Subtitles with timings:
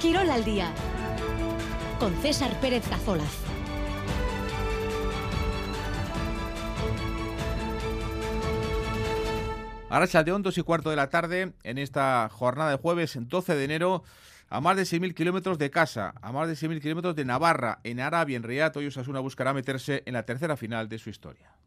[0.00, 0.72] Quirol al día
[1.98, 3.24] con César Pérez Cazolaz.
[9.90, 13.64] Ahora de 2 y cuarto de la tarde, en esta jornada de jueves 12 de
[13.64, 14.04] enero,
[14.48, 17.98] a más de 6.000 kilómetros de casa, a más de 6.000 kilómetros de Navarra, en
[17.98, 21.57] Arabia, en Riyadh, hoy Osasuna buscará meterse en la tercera final de su historia.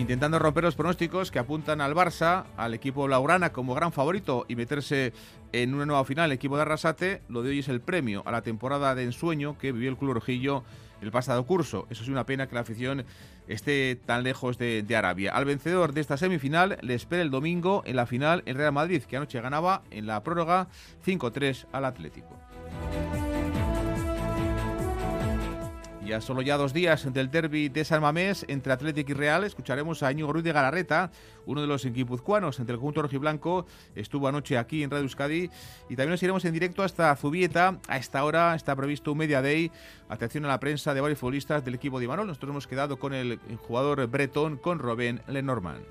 [0.00, 4.56] Intentando romper los pronósticos que apuntan al Barça, al equipo Laurana como gran favorito y
[4.56, 5.12] meterse
[5.52, 8.32] en una nueva final, el equipo de Arrasate, lo de hoy es el premio a
[8.32, 10.64] la temporada de ensueño que vivió el Club Rojillo
[11.02, 11.86] el pasado curso.
[11.90, 13.04] Eso es una pena que la afición
[13.48, 15.32] esté tan lejos de, de, Arabia.
[15.32, 19.02] Al vencedor de esta semifinal le espera el domingo en la final el Real Madrid,
[19.02, 20.68] que anoche ganaba en la prórroga
[21.04, 22.38] 5-3 al Atlético.
[26.04, 30.02] Ya solo ya dos días del derby de San Mamés entre Atlético y Real, escucharemos
[30.02, 31.12] a Íñigo Ruiz de Galarreta,
[31.46, 33.66] uno de los guipuzcoanos entre el conjunto rojiblanco.
[33.94, 35.48] Estuvo anoche aquí en Radio Euskadi
[35.88, 37.78] y también nos iremos en directo hasta Zubieta.
[37.86, 39.70] A esta hora está previsto un media day.
[40.08, 42.26] Atención a la prensa de varios futbolistas del equipo de Imanol.
[42.26, 43.38] Nosotros hemos quedado con el
[43.68, 45.84] jugador bretón, con Robén Lenormand.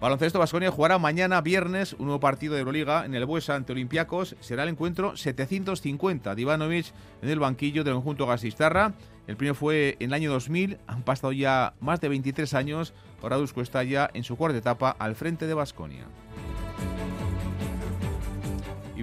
[0.00, 4.36] Baloncesto Basconia jugará mañana viernes un nuevo partido de Euroliga en el Buesa ante Olympiacos.
[4.40, 8.92] Será el encuentro 750 de Ivanovic en el banquillo del conjunto gasistarra.
[9.26, 12.92] El primero fue en el año 2000, han pasado ya más de 23 años.
[13.22, 16.04] Ahora Dusko está ya en su cuarta etapa al frente de Basconia.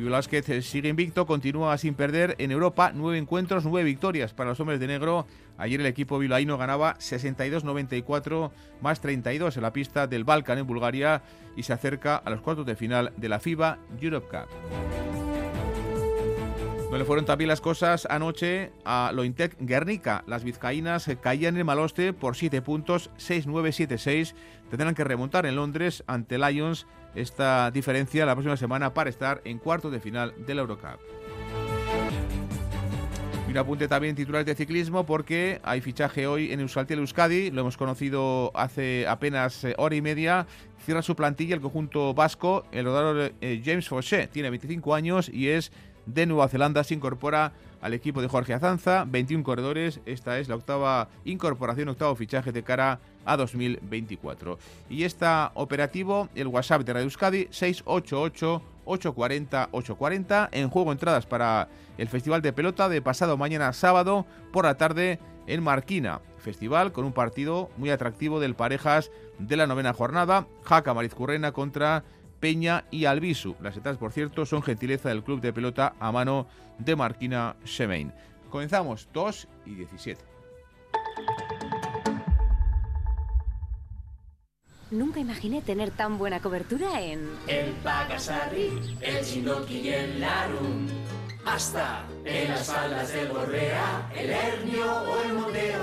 [0.03, 2.91] Velázquez sigue invicto, continúa sin perder en Europa.
[2.93, 5.27] Nueve encuentros, nueve victorias para los hombres de negro.
[5.57, 8.51] Ayer el equipo bilbaíno ganaba 62-94
[8.81, 11.21] más 32 en la pista del Balkan en Bulgaria
[11.55, 14.47] y se acerca a los cuartos de final de la FIBA Europe Cup.
[16.93, 20.23] No le fueron también las cosas anoche a Lointec Guernica.
[20.27, 24.35] Las vizcaínas caían en Maloste por 7 puntos, 6-9-7-6.
[24.69, 29.59] Tendrán que remontar en Londres ante Lions esta diferencia la próxima semana para estar en
[29.59, 30.99] cuartos de final de la Eurocup.
[33.53, 37.77] Un apunte también titulares de ciclismo porque hay fichaje hoy en Euskaltel Euskadi, lo hemos
[37.77, 40.47] conocido hace apenas eh, hora y media.
[40.83, 45.49] Cierra su plantilla el conjunto vasco, el rodador eh, James Fauché, tiene 25 años y
[45.49, 45.71] es
[46.07, 50.55] de Nueva Zelanda, se incorpora al equipo de Jorge Azanza, 21 corredores, esta es la
[50.55, 54.57] octava incorporación, octavo fichaje de cara a 2024.
[54.89, 61.67] Y está operativo el WhatsApp de Radio Euskadi 688 840 840 en juego entradas para
[61.97, 66.21] el Festival de Pelota de pasado mañana sábado por la tarde en Marquina.
[66.37, 72.05] Festival con un partido muy atractivo del parejas de la novena jornada, Jaca Marizcurrena contra
[72.43, 73.55] Peña y Albisu.
[73.61, 76.45] Las etapas, por cierto, son gentileza del club de pelota a mano
[76.77, 78.11] de Marquina Semain.
[78.49, 80.21] Comenzamos 2 y 17.
[84.91, 87.29] Nunca imaginé tener tan buena cobertura en...
[87.47, 90.87] El Pagasarri, el Chinoki y el Larum
[91.45, 95.75] hasta en las faldas del Borrea, el Hernio o el Monte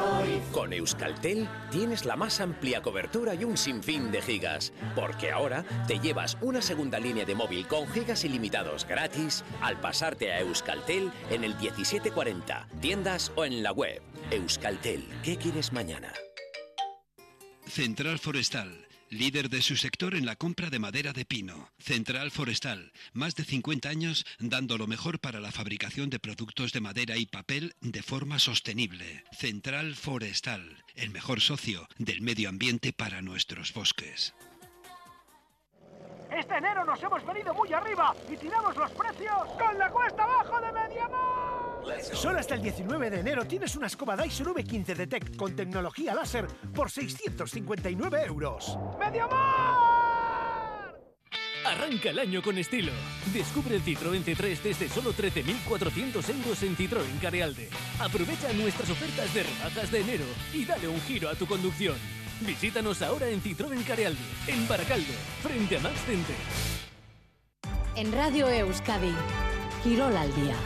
[0.52, 5.98] Con Euskaltel tienes la más amplia cobertura y un sinfín de gigas, porque ahora te
[5.98, 11.44] llevas una segunda línea de móvil con gigas ilimitados gratis al pasarte a Euskaltel en
[11.44, 14.02] el 1740, tiendas o en la web.
[14.30, 16.12] Euskaltel, ¿qué quieres mañana?
[17.66, 21.68] Central Forestal líder de su sector en la compra de madera de pino.
[21.78, 26.80] Central Forestal, más de 50 años dando lo mejor para la fabricación de productos de
[26.80, 29.24] madera y papel de forma sostenible.
[29.32, 34.32] Central Forestal, el mejor socio del medio ambiente para nuestros bosques.
[36.30, 40.60] Este enero nos hemos venido muy arriba y tiramos los precios con la cuesta abajo
[40.60, 41.59] de Mediamar.
[42.12, 46.46] Solo hasta el 19 de enero tienes una escoba Dyson V15 Detect con tecnología láser
[46.74, 48.78] por 659 euros.
[48.98, 50.00] ¡Mediamar!
[51.64, 52.92] Arranca el año con estilo.
[53.32, 57.68] Descubre el Citroën C3 desde solo 13.400 euros en Citroën Carealde.
[57.98, 60.24] Aprovecha nuestras ofertas de rebajas de enero
[60.54, 61.96] y dale un giro a tu conducción.
[62.40, 65.12] Visítanos ahora en Citroën Carealde, en Baracaldo,
[65.42, 66.36] frente a Max Center.
[67.96, 69.14] En Radio Euskadi,
[69.82, 70.56] Quirol al día.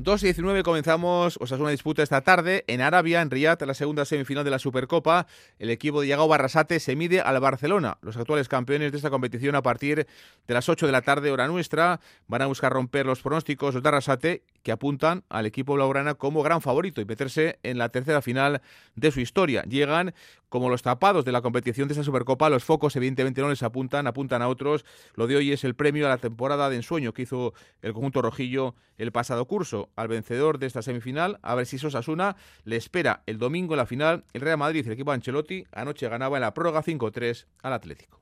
[0.00, 4.04] 2 y 19 comenzamos, o una disputa esta tarde en Arabia, en Riyadh, la segunda
[4.04, 5.26] semifinal de la Supercopa.
[5.58, 9.56] El equipo de Yago Barrasate se mide al Barcelona, los actuales campeones de esta competición
[9.56, 10.06] a partir
[10.46, 11.98] de las 8 de la tarde, hora nuestra.
[12.28, 16.60] Van a buscar romper los pronósticos de Arrasate, que apuntan al equipo blaugrana como gran
[16.60, 18.60] favorito y meterse en la tercera final
[18.96, 19.62] de su historia.
[19.62, 20.12] Llegan
[20.50, 24.06] como los tapados de la competición de esa Supercopa, los focos evidentemente no les apuntan,
[24.06, 24.84] apuntan a otros.
[25.14, 28.20] Lo de hoy es el premio a la temporada de ensueño que hizo el conjunto
[28.20, 29.88] rojillo el pasado curso.
[29.96, 33.86] Al vencedor de esta semifinal, a ver si Sosasuna le espera el domingo en la
[33.86, 38.20] final el Real Madrid, el equipo Ancelotti, anoche ganaba en la prórroga 5-3 al Atlético.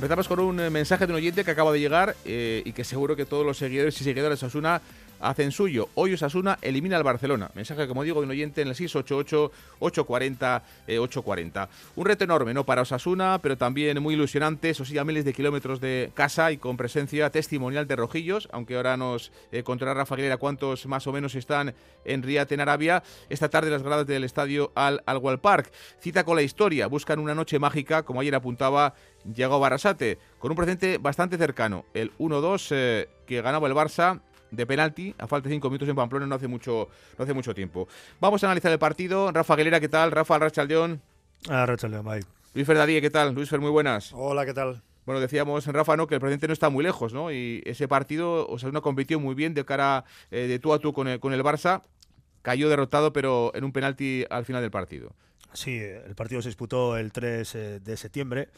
[0.00, 2.84] Empezamos con un eh, mensaje de un oyente que acaba de llegar eh, y que
[2.84, 4.80] seguro que todos los seguidores y seguidores de Osasuna
[5.20, 5.88] hacen suyo.
[5.94, 7.50] Hoy Osasuna elimina al Barcelona.
[7.54, 10.60] Mensaje, como digo, de un oyente en el 688-840-840.
[10.86, 10.98] Eh,
[11.96, 12.64] un reto enorme, ¿no?
[12.64, 14.70] Para Osasuna, pero también muy ilusionante.
[14.70, 18.76] Eso sí, a miles de kilómetros de casa y con presencia testimonial de rojillos, aunque
[18.76, 19.32] ahora nos
[19.64, 21.74] contará Rafa cuántos más o menos están
[22.04, 23.02] en Riyadh, en Arabia.
[23.28, 25.72] Esta tarde las gradas del estadio Al, Al Park.
[26.00, 26.86] Cita con la historia.
[26.86, 28.94] Buscan una noche mágica, como ayer apuntaba
[29.34, 34.66] llegó Barrasate con un presente bastante cercano, el 1-2 eh, que ganaba el Barça de
[34.66, 36.88] penalti a falta de 5 minutos en Pamplona no hace mucho
[37.18, 37.88] no hace mucho tiempo.
[38.20, 39.30] Vamos a analizar el partido.
[39.32, 40.10] Rafa Aguilera, ¿qué tal?
[40.10, 41.00] Rafa Rachaldeón.
[41.48, 42.20] Ah, Rachaldeón, bye.
[42.54, 43.34] Luis Ferdadí, ¿qué tal?
[43.34, 44.12] Luis Fer, muy buenas.
[44.12, 44.82] Hola, ¿qué tal?
[45.06, 46.06] Bueno, decíamos en Rafa, ¿no?
[46.06, 47.32] Que el presente no está muy lejos, ¿no?
[47.32, 50.78] Y ese partido, o sea, una competición muy bien de cara eh, de tú a
[50.78, 51.82] tú con el, con el Barça.
[52.42, 55.12] Cayó derrotado, pero en un penalti al final del partido.
[55.52, 58.48] Sí, el partido se disputó el 3 eh, de septiembre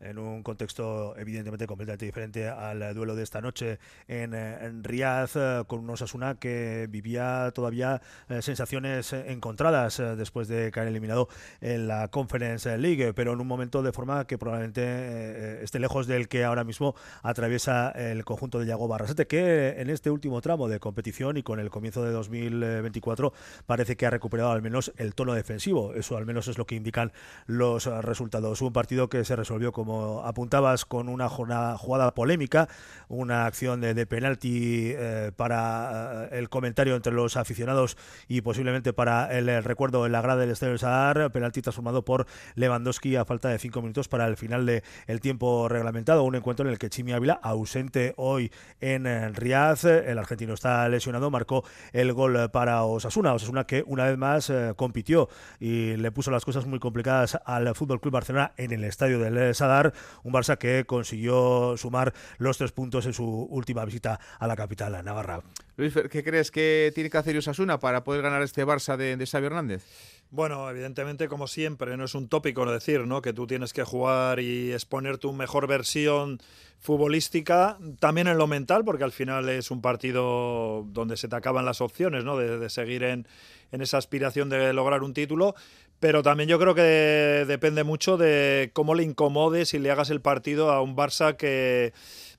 [0.00, 5.64] en un contexto evidentemente completamente diferente al duelo de esta noche en, eh, en eh,
[5.66, 11.28] con un Osasuna que vivía todavía eh, sensaciones encontradas después de caer eliminado
[11.60, 16.28] en la Conference League, pero en un momento de forma que probablemente esté lejos del
[16.28, 20.80] que ahora mismo atraviesa el conjunto de Yago Barrasete, que en este último tramo de
[20.80, 23.32] competición y con el comienzo de 2024
[23.66, 25.94] parece que ha recuperado al menos el tono defensivo.
[25.94, 27.12] Eso al menos es lo que indican
[27.46, 28.62] los resultados.
[28.62, 32.68] Un partido que se resolvió como como apuntabas, con una jugada polémica,
[33.08, 37.96] una acción de, penalti eh, para eh, el comentario entre los aficionados
[38.28, 42.26] y posiblemente para el, recuerdo en la grada del Estadio del Sadar, penalti transformado por
[42.54, 46.72] Lewandowski a falta de cinco minutos para el final del tiempo reglamentado, un encuentro en
[46.72, 48.52] el que Chimi Ávila, ausente hoy
[48.82, 51.64] en Riaz, el argentino está lesionado, marcó
[51.94, 56.44] el gol para Osasuna, Osasuna que una vez más eh, compitió y le puso las
[56.44, 59.77] cosas muy complicadas al Fútbol Club Barcelona en el estadio del Sadar
[60.22, 64.94] un Barça que consiguió sumar los tres puntos en su última visita a la capital,
[64.94, 65.42] a Navarra.
[65.76, 69.26] Luis, ¿qué crees que tiene que hacer Osasuna para poder ganar este Barça de, de
[69.26, 69.84] Xavi Hernández?
[70.30, 73.22] Bueno, evidentemente, como siempre, no es un tópico decir ¿no?
[73.22, 76.38] que tú tienes que jugar y exponer tu mejor versión
[76.78, 81.64] futbolística, también en lo mental, porque al final es un partido donde se te acaban
[81.64, 82.36] las opciones ¿no?
[82.36, 83.26] de, seguir en,
[83.72, 85.54] en, esa aspiración de lograr un título,
[86.00, 90.20] pero también yo creo que depende mucho de cómo le incomodes y le hagas el
[90.20, 91.92] partido a un Barça que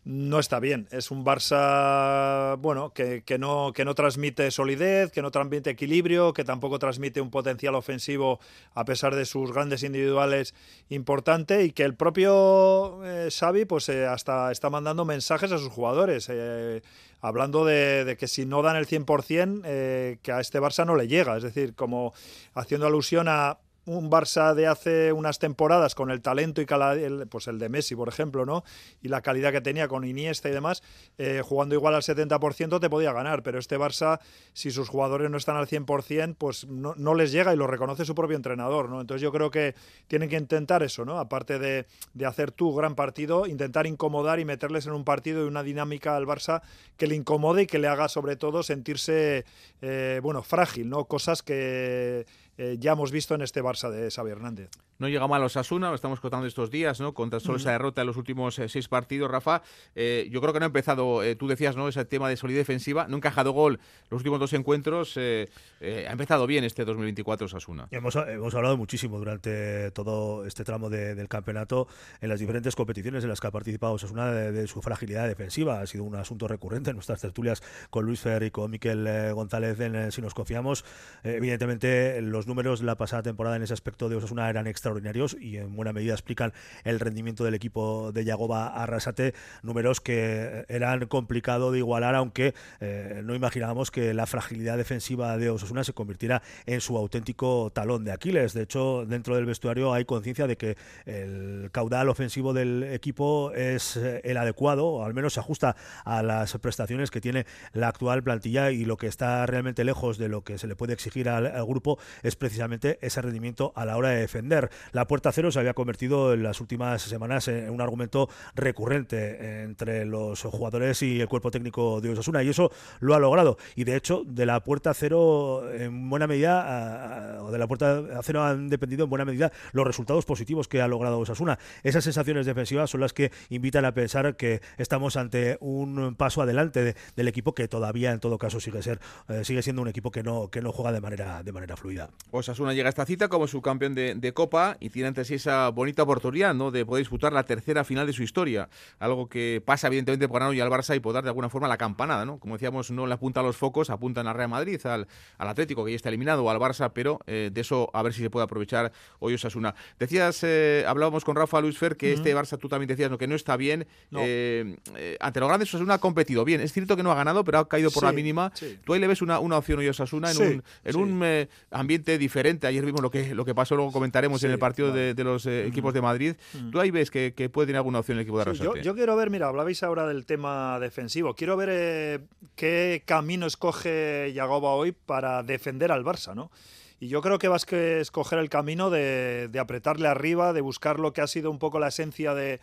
[0.06, 0.88] no está bien.
[0.92, 6.44] Es un Barça, bueno, que, no, que no transmite solidez, que no transmite equilibrio, que
[6.44, 8.40] tampoco transmite un potencial ofensivo
[8.74, 10.56] a pesar de sus grandes individuales
[10.90, 15.70] importante y que el propio eh, Xavi pues eh, hasta está mandando mensajes a sus
[15.70, 16.28] jugadores.
[16.32, 16.82] Eh,
[17.22, 21.08] hablando de, que si no dan el 100%, eh, que a este Barça no le
[21.08, 21.38] llega.
[21.38, 22.14] Es decir, como
[22.54, 23.58] haciendo alusión a
[23.90, 26.66] un Barça de hace unas temporadas con el talento y
[27.02, 28.64] el, pues el de Messi, por ejemplo, ¿no?
[29.02, 30.84] Y la calidad que tenía con Iniesta y demás,
[31.18, 34.20] eh, jugando igual al 70% te podía ganar, pero este Barça,
[34.54, 38.06] si sus jugadores no están al 100%, pues no, no, les llega y lo reconoce
[38.06, 39.02] su propio entrenador, ¿no?
[39.02, 39.74] Entonces yo creo que
[40.08, 41.20] tienen que intentar eso, ¿no?
[41.20, 45.48] Aparte de, de hacer tu gran partido, intentar incomodar y meterles en un partido y
[45.48, 46.62] una dinámica al Barça
[46.98, 49.46] que le incomode y que le haga sobre todo sentirse,
[49.82, 51.06] eh, bueno, frágil, ¿no?
[51.06, 52.26] Cosas que
[52.62, 54.70] eh, ya hemos visto en este Barça de Xavi Hernández.
[54.98, 57.14] No llega mal a Osasuna, lo estamos contando estos días, ¿no?
[57.14, 59.62] Contra solo esa derrota en los últimos eh, seis partidos, Rafa.
[59.96, 61.88] Eh, yo creo que no ha empezado, tú decías, ¿no?
[61.88, 65.16] Ese tema de solidez defensiva, no ha encajado gol los últimos dos encuentros.
[65.16, 67.88] ha empezado bien este 2024 Osasuna.
[67.92, 71.88] Hemos, hemos hablado muchísimo durante todo este tramo del campeonato
[72.20, 75.80] en las diferentes competiciones en las que ha participado Osasuna de, su fragilidad defensiva.
[75.80, 79.80] Ha sido un asunto recurrente en nuestras tertulias con Luis Fer y con Miquel González
[79.80, 80.84] en Si nos confiamos.
[81.24, 85.58] evidentemente, los números la pasada temporada en ese aspecto de Osasuna eran extra extraordinarios y
[85.58, 86.54] en buena medida explican
[86.84, 93.22] el rendimiento del equipo de Yagoba Arrasate, números que eran complicado de igualar, aunque eh,
[93.24, 98.12] no imaginábamos que la fragilidad defensiva de Osasuna se convirtiera en su auténtico talón de
[98.12, 98.54] Aquiles.
[98.54, 103.96] De hecho, dentro del vestuario hay conciencia de que el caudal ofensivo del equipo es
[103.98, 108.24] eh, el adecuado, o al menos se ajusta a las prestaciones que tiene la actual
[108.24, 111.50] plantilla y lo que está realmente lejos de lo que se le puede exigir al,
[111.68, 114.70] grupo es precisamente ese rendimiento a la hora de defender.
[114.92, 120.06] La puerta cero se había convertido en las últimas semanas en un argumento recurrente entre
[120.06, 123.58] los jugadores y el cuerpo técnico de Osasuna y eso lo ha logrado.
[123.76, 128.44] Y de hecho, de la puerta cero en buena medida, o de la puerta cero
[128.44, 131.60] han dependido en buena medida los resultados positivos que ha logrado Osasuna.
[131.84, 136.96] Esas sensaciones defensivas son las que invitan a pensar que estamos ante un paso adelante
[137.16, 140.24] del equipo que todavía en todo caso sigue ser eh, sigue siendo un equipo que
[140.24, 142.10] no que no juega de manera de manera fluida.
[142.32, 145.70] Osasuna llega a esta cita como subcampeón de, de Copa y tiene ante sí esa
[145.70, 146.70] bonita oportunidad ¿no?
[146.70, 150.54] de poder disputar la tercera final de su historia, algo que pasa evidentemente por Ano
[150.54, 152.40] y al Barça y poder dar de alguna forma la campanada, ¿no?
[152.40, 155.08] Como decíamos, no le apunta a los focos, apuntan al Real Madrid, al,
[155.38, 158.14] al Atlético que ya está eliminado o al Barça, pero eh, de eso a ver
[158.14, 159.74] si se puede aprovechar hoy Osasuna.
[159.98, 163.36] Decías eh, hablábamos con Rafa Luis Fer que este Barça, tú también decías, que no
[163.36, 163.88] está bien.
[164.12, 166.62] Eh, eh, ante los grandes, Osasuna ha competido bien.
[166.62, 168.52] Es cierto que no ha ganado, pero ha caído por la mínima.
[168.84, 172.09] Tú ahí le ves una, una opción hoy a Osasuna en un, en un ambiente
[172.18, 172.68] diferente.
[172.68, 175.94] Ayer vimos lo que, lo que pasó, luego comentaremos en el partido de, los equipos
[175.94, 176.36] de Madrid.
[176.72, 178.82] Tú ahí ves que, puede tener alguna opción el equipo de Arrasate.
[178.82, 181.36] Yo, quiero ver, mira, hablabais ahora del tema defensivo.
[181.36, 182.22] Quiero ver
[182.56, 186.52] qué camino escoge Yagoba hoy para defender al Barça, ¿no?
[187.00, 191.14] Y yo creo que vas a escoger el camino de, apretarle arriba, de buscar lo
[191.14, 192.60] que ha sido un poco la esencia de,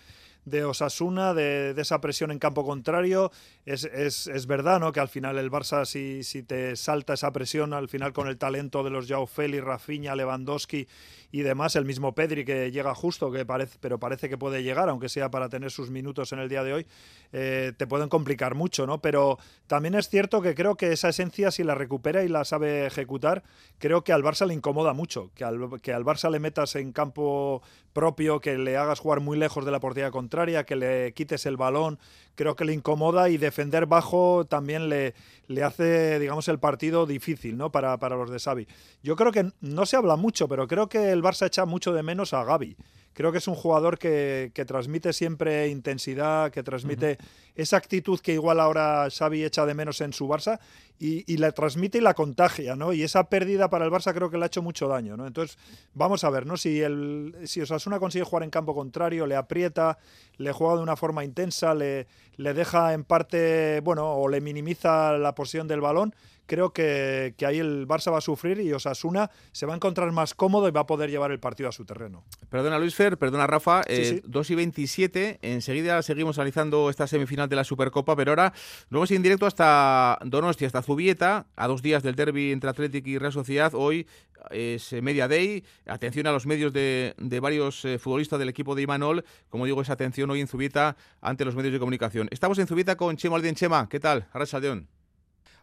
[0.64, 3.30] Osasuna, de, esa presión en campo contrario.
[3.64, 4.92] Es, es, verdad ¿no?
[4.92, 8.38] que al final el Barça, si, si, te salta esa presión, al final con el
[8.38, 10.86] talento de los Joao Félix, Rafinha, Lewandowski
[11.33, 14.88] y demás, el mismo Pedri que llega justo, que parece, pero parece que puede llegar,
[14.88, 16.87] aunque sea para tener sus minutos en el día de hoy,
[17.33, 19.00] eh, te pueden complicar mucho, ¿no?
[19.00, 22.87] Pero también es cierto que creo que esa esencia, si la recupera y la sabe
[22.87, 23.42] ejecutar,
[23.78, 26.92] creo que al Barça le incomoda mucho, que al, que al Barça le metas en
[26.92, 31.47] campo propio, que le hagas jugar muy lejos de la portería contraria, que le quites
[31.47, 31.99] el balón,
[32.35, 35.14] creo que le incomoda y defender bajo también le,
[35.48, 37.70] le hace, digamos, el partido difícil, ¿no?
[37.70, 38.66] Para, para los de Xavi.
[39.02, 42.02] Yo creo que no se habla mucho, pero creo que el Barça echa mucho de
[42.02, 42.76] menos a Gaby.
[43.16, 47.16] Creo que es un jugador que, transmite siempre intensidad, que transmite
[47.54, 50.61] esa actitud que igual ahora Xavi echa de menos en su Barça
[50.99, 52.92] y, la transmite y la contagia, ¿no?
[52.92, 55.26] Y esa pérdida para el Barça creo que le ha hecho mucho daño, ¿no?
[55.26, 55.56] Entonces,
[55.94, 56.58] vamos a ver, ¿no?
[56.58, 59.96] Si, el, si Osasuna consigue jugar en campo contrario, le aprieta,
[60.37, 62.06] le juega de una forma intensa, le,
[62.37, 66.14] le deja en parte, bueno, o le minimiza la posición del balón,
[66.46, 70.34] creo que, ahí el Barça va a sufrir y Osasuna se va a encontrar más
[70.34, 72.24] cómodo y va a poder llevar el partido a su terreno.
[72.48, 77.56] Perdona Luis Fer, perdona Rafa, 2 eh, y 27, enseguida seguimos analizando esta semifinal de
[77.56, 78.52] la Supercopa, pero ahora
[78.88, 83.18] luego en directo hasta Donostia, hasta Zubieta, a dos días del derby entre Atlético y
[83.18, 84.06] Real Sociedad, hoy
[84.50, 89.24] es Media Day, atención a los medios de, varios eh, futbolistas del equipo de Imanol,
[89.48, 92.28] como digo, esa atención hoy en Zubieta ante los medios de comunicación.
[92.30, 94.28] Estamos en Zubieta con Chemo Aldien Chema, ¿qué tal?
[94.32, 94.95] Arrasaldeón.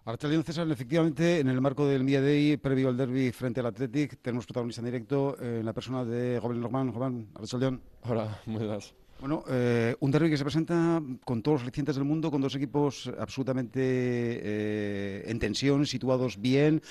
[0.06, 4.18] Artelión César, efectivamente, en el marco del Media Day, previo al derby frente al Athletic,
[4.22, 6.92] tenemos protagonista en directo eh, en la persona de Gobel Norman.
[6.92, 7.82] Gobel, Arrachaldeón.
[8.02, 8.94] Hola, muy buenas.
[9.22, 12.54] Bueno, eh, un derby que se presenta con todos los alicientes del mundo, con dos
[12.56, 16.82] equipos absolutamente eh, en tensión, situados bien.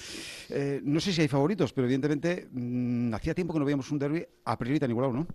[0.83, 4.27] no sé si hay favoritos, pero evidentemente mm, hacía tiempo que no veíamos un derby
[4.47, 5.27] a priori tan igualado, ¿no?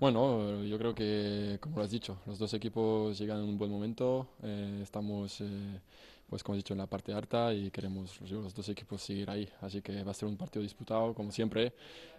[0.00, 3.70] Bueno, yo creo que, como lo has dicho, los dos equipos llegan en un buen
[3.70, 4.28] momento.
[4.82, 5.42] estamos
[6.32, 9.46] pues como he dicho, en la parte alta y queremos los dos equipos seguir ahí.
[9.60, 11.74] Así que va a ser un partido disputado, como siempre.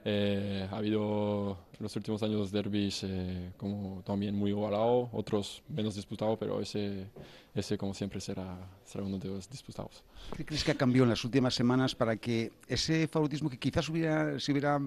[0.06, 5.96] Eh, ha habido en los últimos años derbis eh, como también muy igualado, otros menos
[5.96, 7.08] disputados, pero ese,
[7.54, 10.04] ese como siempre será, será uno de los disputados.
[10.36, 13.88] ¿Qué crees que ha cambiado en las últimas semanas para que ese favoritismo que quizás
[13.90, 14.80] hubiera, se hubiera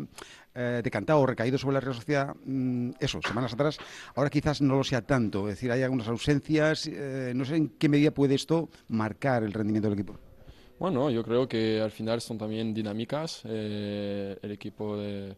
[0.55, 3.79] eh, decantado o recaído sobre la Real Sociedad, mm, eso, semanas atrás,
[4.15, 5.49] ahora quizás no lo sea tanto?
[5.49, 6.89] Es decir, hay algunas ausencias,
[7.35, 10.19] no sé en qué medida puede esto marcar el rendimiento del equipo.
[10.79, 13.43] Bueno, yo creo que al final son también dinámicas.
[13.45, 15.35] Eh, el equipo de,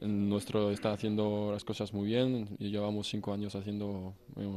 [0.00, 4.48] nuestro está haciendo las cosas muy bien y llevamos cinco años haciendo eh,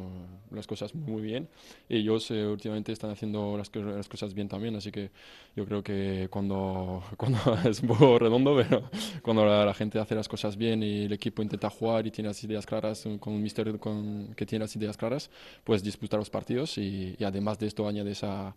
[0.52, 1.50] las cosas muy bien.
[1.90, 3.70] Ellos eh, últimamente están haciendo las,
[4.08, 5.12] cosas bien también así que
[5.56, 8.90] yo creo que cuando, cuando es un poco redondo pero
[9.22, 12.44] cuando la, gente hace las cosas bien y el equipo intenta jugar y tiene las
[12.44, 15.30] ideas claras con un mister con, que tiene las ideas claras
[15.64, 18.56] pues disputar los partidos y, además de esto añades a,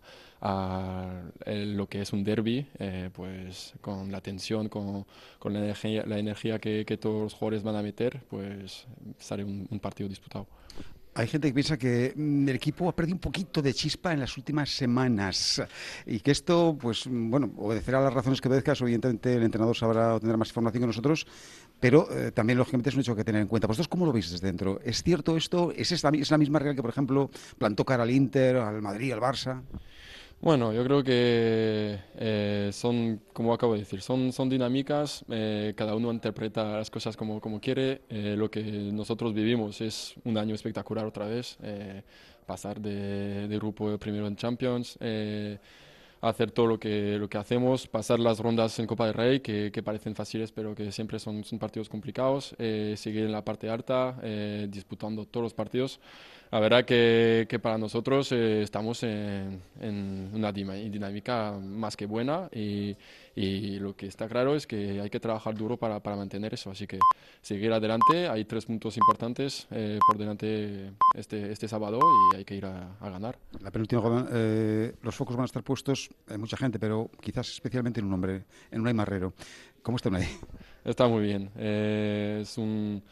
[1.45, 5.05] lo que es un derby eh, pues con la tensión con,
[5.39, 8.85] con la energía que que, todos los jugadores van a meter, pues
[9.17, 10.47] sale un, partido disputado.
[11.13, 14.19] Hay gente que piensa que mm, el equipo ha perdido un poquito de chispa en
[14.19, 15.61] las últimas semanas
[16.05, 18.81] y que esto, pues bueno, obedecerá a las razones que obedezcas.
[18.81, 21.25] Evidentemente el entrenador sabrá o tendrá más información que nosotros,
[21.79, 23.67] pero eh, también lógicamente es un hecho que tener en cuenta.
[23.67, 24.79] ¿Vosotros cómo lo veis desde dentro?
[24.83, 25.71] ¿Es cierto esto?
[25.75, 29.11] ¿Es, esta, es la misma regla que, por ejemplo, plantó cara al Inter, al Madrid,
[29.11, 29.63] al Barça?
[30.39, 35.95] Bueno, yo creo que eh, son, como acabo de decir, son, son dinámicas, eh, cada
[35.95, 38.01] uno interpreta las cosas como, como quiere.
[38.09, 42.03] Eh, lo que nosotros vivimos es un año espectacular otra vez, eh,
[42.45, 45.57] pasar de, de grupo primero en Champions, eh,
[46.21, 49.71] hacer todo lo que, lo que hacemos, pasar las rondas en Copa del Rey, que,
[49.71, 53.69] que parecen fáciles, pero que siempre son, son partidos complicados, eh, seguir en la parte
[53.69, 54.15] alta,
[54.69, 55.99] disputando todos los partidos.
[56.51, 62.49] La verdad que, que para nosotros eh, estamos en, en una dinámica más que buena
[62.53, 62.95] y,
[63.35, 66.71] y lo que está claro es que hay que trabajar duro para, para mantener eso.
[66.71, 66.99] Así que
[67.41, 71.99] seguir adelante, hay tres puntos importantes eh, por delante este, este sábado
[72.33, 73.37] y hay que ir a, a ganar.
[73.61, 77.99] La penúltima eh, los focos van a estar puestos en mucha gente, pero quizás especialmente
[77.99, 79.33] en un hombre, en Unai Marrero.
[79.81, 80.27] ¿Cómo está Unai?
[80.85, 81.49] Está muy bien.
[81.57, 83.03] Eh, es un,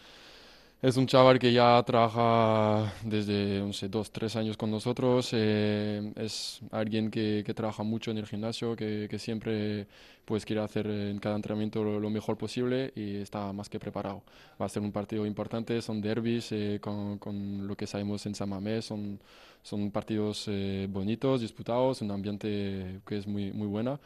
[0.81, 5.29] es un chaval que ya trabaja desde, no sé, dos, tres años con nosotros.
[5.33, 9.87] eh, es alguien que, que trabaja mucho en el gimnasio, que, que siempre
[10.25, 14.23] pues, quiere hacer en cada entrenamiento lo, lo mejor posible y está más que preparado.
[14.61, 18.35] Va a ser un partido importante, son derbis eh, con, con lo que sabemos en
[18.35, 19.19] San Mamés, son,
[19.63, 23.99] son partidos eh, bonitos, disputados, un ambiente que es muy, muy bueno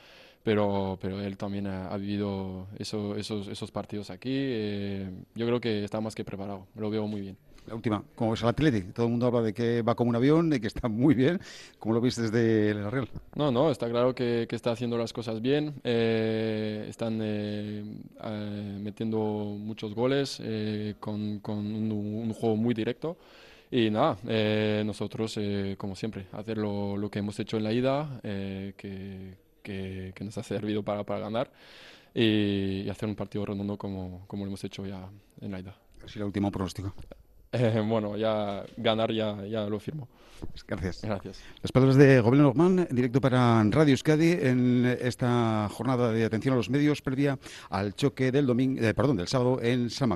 [0.50, 4.32] pero, pero él también ha, ha vivido eso- esos, esos partidos aquí.
[4.34, 7.38] eh, yo creo que está más que preparado, lo veo muy bien.
[7.68, 8.94] La última, ¿cómo ves al Athletic?
[8.94, 11.40] Todo el mundo habla de que va como un avión, de que está muy bien.
[11.78, 13.08] ¿Cómo lo viste desde la Real?
[13.36, 15.76] No, no, está claro que, que está haciendo las cosas bien.
[15.84, 17.84] eh, están eh,
[18.24, 23.18] eh, metiendo muchos goles eh, con, con un, un juego muy directo.
[23.70, 27.72] Y nada, eh, nosotros, eh, como siempre, hacer lo, lo que hemos hecho en la
[27.72, 31.52] ida, eh, que, que, que nos ha servido para, para ganar,
[32.14, 35.10] y, y hacer un partido redondo como, como lo hemos hecho ya
[35.42, 35.76] en la ida.
[36.04, 36.94] Así la última pronóstico.
[37.52, 40.08] Eh, bueno, ya ganar ya, ya lo firmo.
[40.68, 41.02] Gracias.
[41.02, 41.42] Gracias.
[41.62, 46.54] Las palabras de Gobierno Norman, en directo para Radio Euskadi en esta jornada de atención
[46.54, 47.38] a los medios previa
[47.70, 50.10] al choque del domingo, eh, perdón, del sábado en San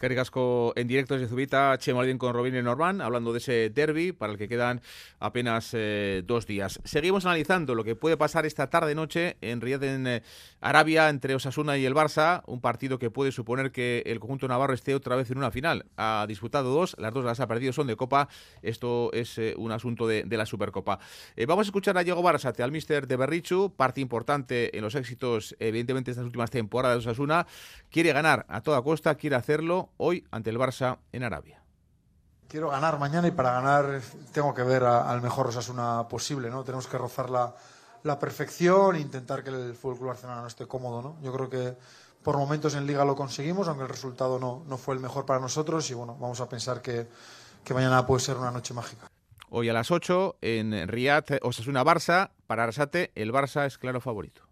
[0.00, 4.32] Gasco en directo desde Zubita, Aldin con Robin y Norman, hablando de ese derby para
[4.32, 4.82] el que quedan
[5.18, 6.80] apenas eh, dos días.
[6.84, 10.22] Seguimos analizando lo que puede pasar esta tarde-noche en Riyadh, en eh,
[10.60, 14.74] Arabia, entre Osasuna y el Barça, un partido que puede suponer que el conjunto navarro
[14.74, 15.86] esté otra vez en una final.
[15.96, 18.28] Ha disputado dos, las dos las ha perdido, son de Copa.
[18.62, 20.98] Esto es eh, un asunto de, la Supercopa.
[21.46, 25.54] Vamos a escuchar a Diego Barasate, al míster de Berrichu, parte importante en los éxitos,
[25.60, 27.46] evidentemente, de estas últimas temporadas de Osasuna.
[27.88, 31.60] Quiere ganar a toda costa, quiere hacerlo hoy ante el Barça en Arabia.
[32.48, 34.00] Quiero ganar mañana y para ganar
[34.32, 36.62] tengo que ver a- al mejor Osasuna posible, ¿no?
[36.62, 37.54] Tenemos que rozar la,
[38.04, 41.16] la perfección e intentar que el Fútbol Club Barcelona no esté cómodo, ¿no?
[41.22, 41.76] Yo creo que
[42.22, 45.40] por momentos en Liga lo conseguimos, aunque el resultado no, no fue el mejor para
[45.40, 47.08] nosotros y bueno, vamos a pensar que,
[47.64, 49.06] que mañana puede ser una noche mágica.
[49.50, 52.30] Hoy a las 8 en Riyadh, Osasuna-Barça.
[52.46, 54.42] Para Arasate, el Barça es claro favorito.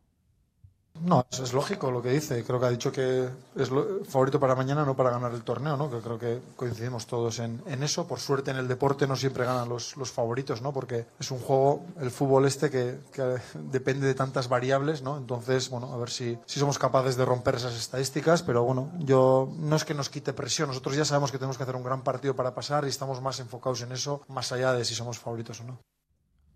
[1.00, 2.44] No, es lógico lo que dice.
[2.44, 5.76] Creo que ha dicho que es lo- favorito para mañana, no para ganar el torneo,
[5.76, 5.90] ¿no?
[5.90, 8.06] Que creo que coincidimos todos en, eso.
[8.06, 10.72] Por suerte en el deporte no siempre ganan los, los favoritos, ¿no?
[10.72, 15.16] Porque es un juego, el fútbol este, que, que depende de tantas variables, ¿no?
[15.16, 18.42] Entonces, bueno, a ver si, si somos capaces de romper esas estadísticas.
[18.42, 20.68] Pero bueno, yo no es que nos quite presión.
[20.68, 23.40] Nosotros ya sabemos que tenemos que hacer un gran partido para pasar y estamos más
[23.40, 25.78] enfocados en eso, más allá de si somos favoritos o no.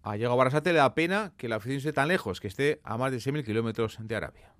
[0.09, 2.97] A Diego Barasate le da pena que la afición esté tan lejos, que esté a
[2.97, 4.56] más de 6.000 kilómetros de Arabia.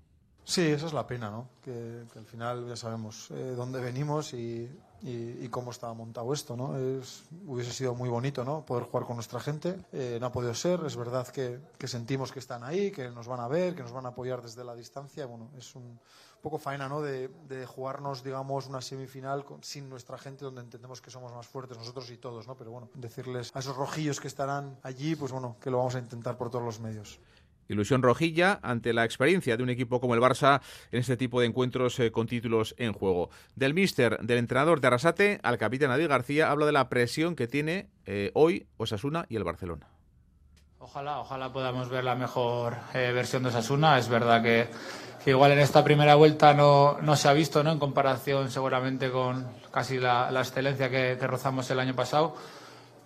[0.49, 1.49] Sí, esa es la pena, ¿no?
[1.61, 4.69] Que, al final ya sabemos eh, dónde venimos y,
[5.01, 6.77] y- cómo estaba montado esto, ¿no?
[6.77, 8.65] Es, hubiese sido muy bonito, ¿no?
[8.65, 9.77] Poder jugar con nuestra gente.
[9.91, 10.79] Eh, no ha podido ser.
[10.85, 13.91] Es verdad que, que sentimos que están ahí, que nos van a ver, que nos
[13.91, 15.25] van a apoyar desde la distancia.
[15.25, 15.99] Bueno, es un
[16.41, 17.01] poco faena, ¿no?
[17.01, 21.45] De, de jugarnos, digamos, una semifinal con- sin nuestra gente, donde entendemos que somos más
[21.45, 22.55] fuertes nosotros y todos, ¿no?
[22.55, 25.99] Pero bueno, decirles a esos rojillos que estarán allí, pues bueno, que lo vamos a
[25.99, 27.19] intentar por todos los medios.
[27.67, 31.47] Ilusión rojilla ante la experiencia de un equipo como el Barça en este tipo de
[31.47, 33.29] encuentros eh, con títulos en juego.
[33.55, 37.47] Del míster, del entrenador de Arasate al capitán Adi García, habla de la presión que
[37.47, 39.87] tiene eh, hoy Osasuna y el Barcelona.
[40.79, 43.97] Ojalá, ojalá podamos ver la mejor eh, versión de Osasuna.
[43.97, 44.69] Es verdad que,
[45.25, 47.71] igual en esta primera vuelta no, se ha visto, ¿no?
[47.71, 52.35] En comparación seguramente con casi la, excelencia que rozamos el año pasado.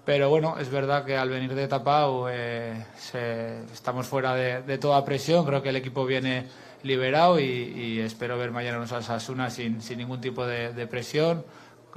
[0.06, 4.78] Pero bueno, es verdad que al venir de Tapao eh, se- estamos fuera de, de
[4.78, 5.46] toda presión.
[5.46, 6.48] Creo que el equipo viene
[6.84, 11.46] liberado y, espero ver mañana a Osasuna sin, sin ningún tipo de, presión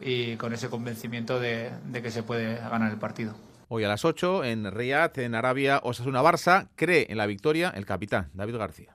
[0.00, 1.70] y con ese convencimiento de,
[2.02, 3.34] que se puede ganar el partido.
[3.68, 7.86] Hoy a las 8 en Riyadh, en Arabia, Osasuna Barça cree en la victoria el
[7.86, 8.94] capitán David García.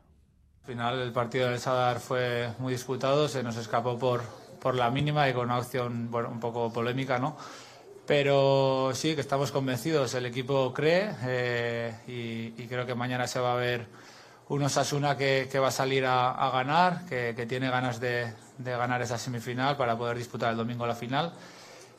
[0.61, 4.21] Al final el partido del Sadar fue muy disputado, se nos escapó por,
[4.61, 7.35] por la mínima y con una opción bueno, un poco polémica, ¿no?
[8.09, 11.93] Pero sí, que estamos convencidos, el equipo cree eh,
[12.57, 13.85] y, creo que mañana se va a ver
[14.47, 19.77] un Osasuna que, va a salir a, ganar, que, tiene ganas de, ganar esa semifinal
[19.77, 21.33] para poder disputar el domingo la final.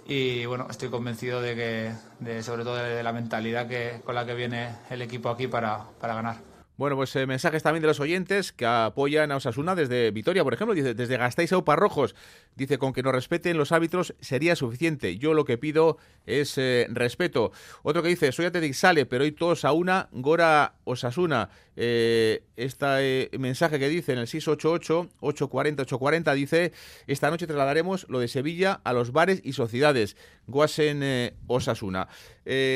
[0.04, 4.34] Y bueno, estoy convencido de que, sobre todo de, la mentalidad que, con la que
[4.34, 6.49] viene el equipo aquí para ganar.
[6.80, 10.54] Bueno, pues eh, mensajes también de los oyentes que apoyan a Osasuna desde Vitoria, por
[10.54, 12.14] ejemplo, dice, desde Gastáis a Parrojos,
[12.56, 15.18] dice, con que nos respeten los árbitros sería suficiente.
[15.18, 17.52] Yo lo que pido es eh, respeto.
[17.82, 21.50] Otro que dice, soy Atletic Sale, pero hoy todos a una, Gora Osasuna.
[21.76, 26.72] Este mensaje que dice en el 688-840-840 dice,
[27.06, 30.16] esta noche trasladaremos lo de Sevilla a los bares y sociedades.
[30.46, 32.08] Guasen Osasuna.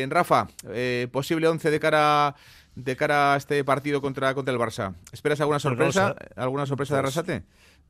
[0.09, 0.49] Rafa,
[1.11, 2.37] posible 11 de cara
[2.75, 4.95] de cara a este partido contra, contra el Barça?
[5.13, 6.15] ¿Esperas alguna sorpresa?
[6.37, 7.45] ¿Alguna sorpresa de pues, Arrasate?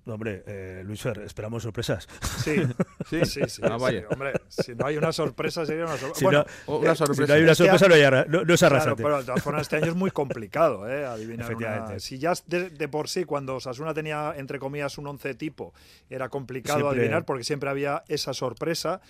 [0.07, 2.07] No, hombre, eh, Luis Fer, esperamos sorpresas.
[2.43, 2.57] Sí,
[3.09, 3.41] sí, sí.
[3.49, 6.19] sí, ah, hombre, si no hay una sorpresa, sería una, sorpresa.
[6.19, 7.25] Si, no, una sorpresa.
[7.25, 9.03] si no hay una sorpresa, no, hay, no, es Arrasate.
[9.03, 11.99] pero de todas formas, este año es muy complicado eh, adivinar una...
[12.01, 15.73] Si ya de, de, por sí, cuando Sasuna tenía, entre comillas, un once tipo,
[16.11, 19.01] era complicado adivinar porque siempre había esa sorpresa.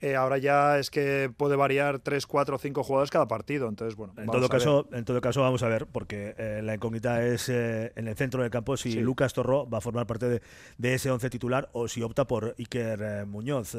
[0.00, 3.68] Eh, ahora ya es que puede variar 3, 4, 5 jugadores cada partido.
[3.68, 4.12] Entonces, bueno.
[4.18, 7.92] En todo, caso, en todo caso, vamos a ver, porque eh, la incógnita es eh,
[7.96, 10.42] en el centro del campo si Lucas Torró va a formar parte de,
[10.78, 13.76] de ese once titular o si opta por Iker Muñoz.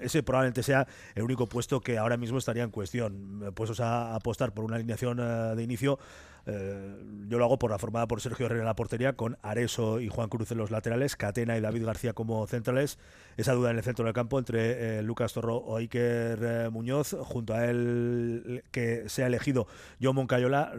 [0.00, 3.52] ese probablemente sea el único puesto que ahora mismo estaría en cuestión.
[3.54, 5.18] Puestos a apostar por una alineación
[5.56, 5.98] de inicio
[6.46, 6.96] eh,
[7.28, 10.08] yo lo hago por la formada por Sergio Herrera en la portería, con Areso y
[10.08, 12.98] Juan Cruz en los laterales, Catena y David García como centrales.
[13.36, 17.16] Esa duda en el centro del campo entre eh, Lucas Torro o Iker eh, Muñoz,
[17.20, 19.66] junto a él que se ha elegido
[20.02, 20.72] John Moncayola,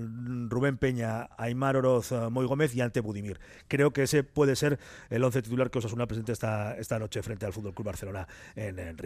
[0.50, 3.40] Rubén Peña, Aymar Oroz, Moy Gómez y Ante Budimir.
[3.68, 7.46] Creo que ese puede ser el once titular que Osasuna presente esta, esta noche frente
[7.46, 8.98] al Fútbol Club Barcelona en, en.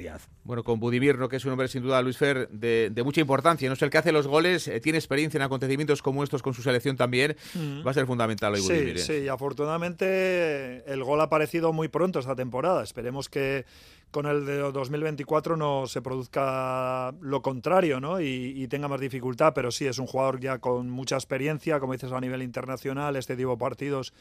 [0.43, 1.30] Bueno, con Budimir, ¿no?
[1.30, 3.67] que es un hombre sin duda, Luis Fer, de, de mucha importancia.
[3.70, 6.62] No es el que hace los goles, tiene experiencia en acontecimientos como estos con su
[6.62, 7.86] selección también, mm.
[7.86, 8.98] va a ser fundamental hoy Sí, ¿eh?
[8.98, 12.84] sí, y afortunadamente el gol ha aparecido muy pronto esta temporada.
[12.84, 13.66] Esperemos que
[14.12, 18.22] con el de 2024 no se produzca lo contrario ¿no?
[18.22, 22.12] y, tenga más dificultad, pero sí, es un jugador ya con mucha experiencia, como dices,
[22.12, 24.14] a nivel internacional, este tipo de partidos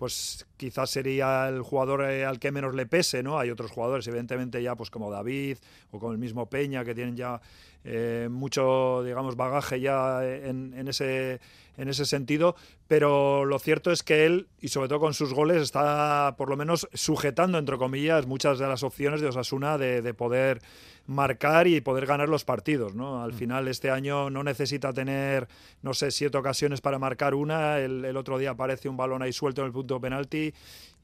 [0.00, 3.38] pues quizás sería el jugador eh, al que menos le pese, ¿no?
[3.38, 5.58] Hay otros jugadores, evidentemente ya pues como David
[5.90, 7.42] o como el mismo Peña, que tienen ya
[7.84, 11.38] eh, mucho, digamos, bagaje ya en, en, ese,
[11.76, 12.56] en ese sentido,
[12.88, 16.56] pero lo cierto es que él, y sobre todo con sus goles, está por lo
[16.56, 20.62] menos sujetando, entre comillas, muchas de las opciones de Osasuna de poder
[21.10, 22.94] marcar y poder ganar los partidos.
[22.94, 23.22] ¿no?
[23.22, 23.36] Al mm.
[23.36, 25.48] final, este año no necesita tener,
[25.82, 27.78] no sé, siete ocasiones para marcar una.
[27.78, 30.54] El, otro día aparece un balón ahí suelto en el punto penalti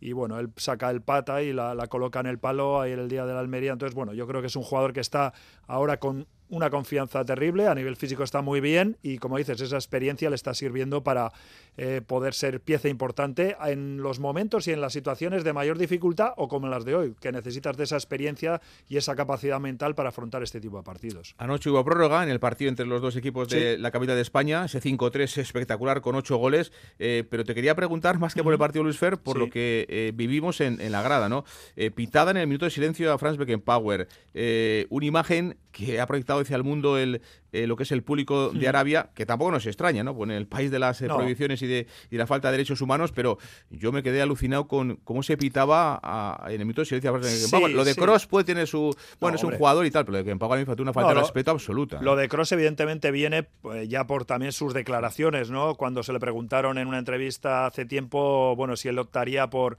[0.00, 3.08] y bueno, él saca el pata y la, la coloca en el palo ahí el
[3.08, 3.72] día de la Almería.
[3.72, 5.32] Entonces, bueno, yo creo que es un jugador que está
[5.66, 9.76] ahora con una confianza terrible, a nivel físico está muy bien y como dices, esa
[9.76, 11.32] experiencia le está sirviendo para
[11.76, 16.32] eh, poder ser pieza importante en los momentos y en las situaciones de mayor dificultad
[16.36, 19.94] o como en las de hoy, que necesitas de esa experiencia y esa capacidad mental
[19.94, 21.34] para afrontar este tipo de partidos.
[21.38, 24.64] Anoche hubo prórroga en el partido entre los dos equipos de la capital de España,
[24.64, 28.58] ese 5-3 espectacular con ocho goles, eh, pero te quería preguntar más que por el
[28.58, 31.44] partido Luis Fer, por lo que eh, vivimos en, la grada, ¿no?
[31.94, 34.08] pitada en el minuto de silencio a Franz Beckenpower,
[34.88, 37.20] una imagen que ha proyectado hacia el mundo el,
[37.62, 40.14] eh, lo que es el público de Arabia, que tampoco nos extraña, ¿no?
[40.14, 42.80] Pues en el país de las eh, prohibiciones y de y la falta de derechos
[42.80, 43.38] humanos, pero
[43.70, 46.00] yo me quedé alucinado con cómo se pitaba
[46.48, 47.68] en el de silencio.
[47.68, 48.94] lo de Cross puede tener su...
[49.20, 51.14] Bueno, es un jugador y tal, pero de que en a mí me una falta
[51.14, 52.00] de respeto absoluta.
[52.00, 55.74] Lo de Cross evidentemente viene pues, ya por también sus declaraciones, ¿no?
[55.74, 59.78] Cuando se le preguntaron en una entrevista hace tiempo, bueno, si él optaría por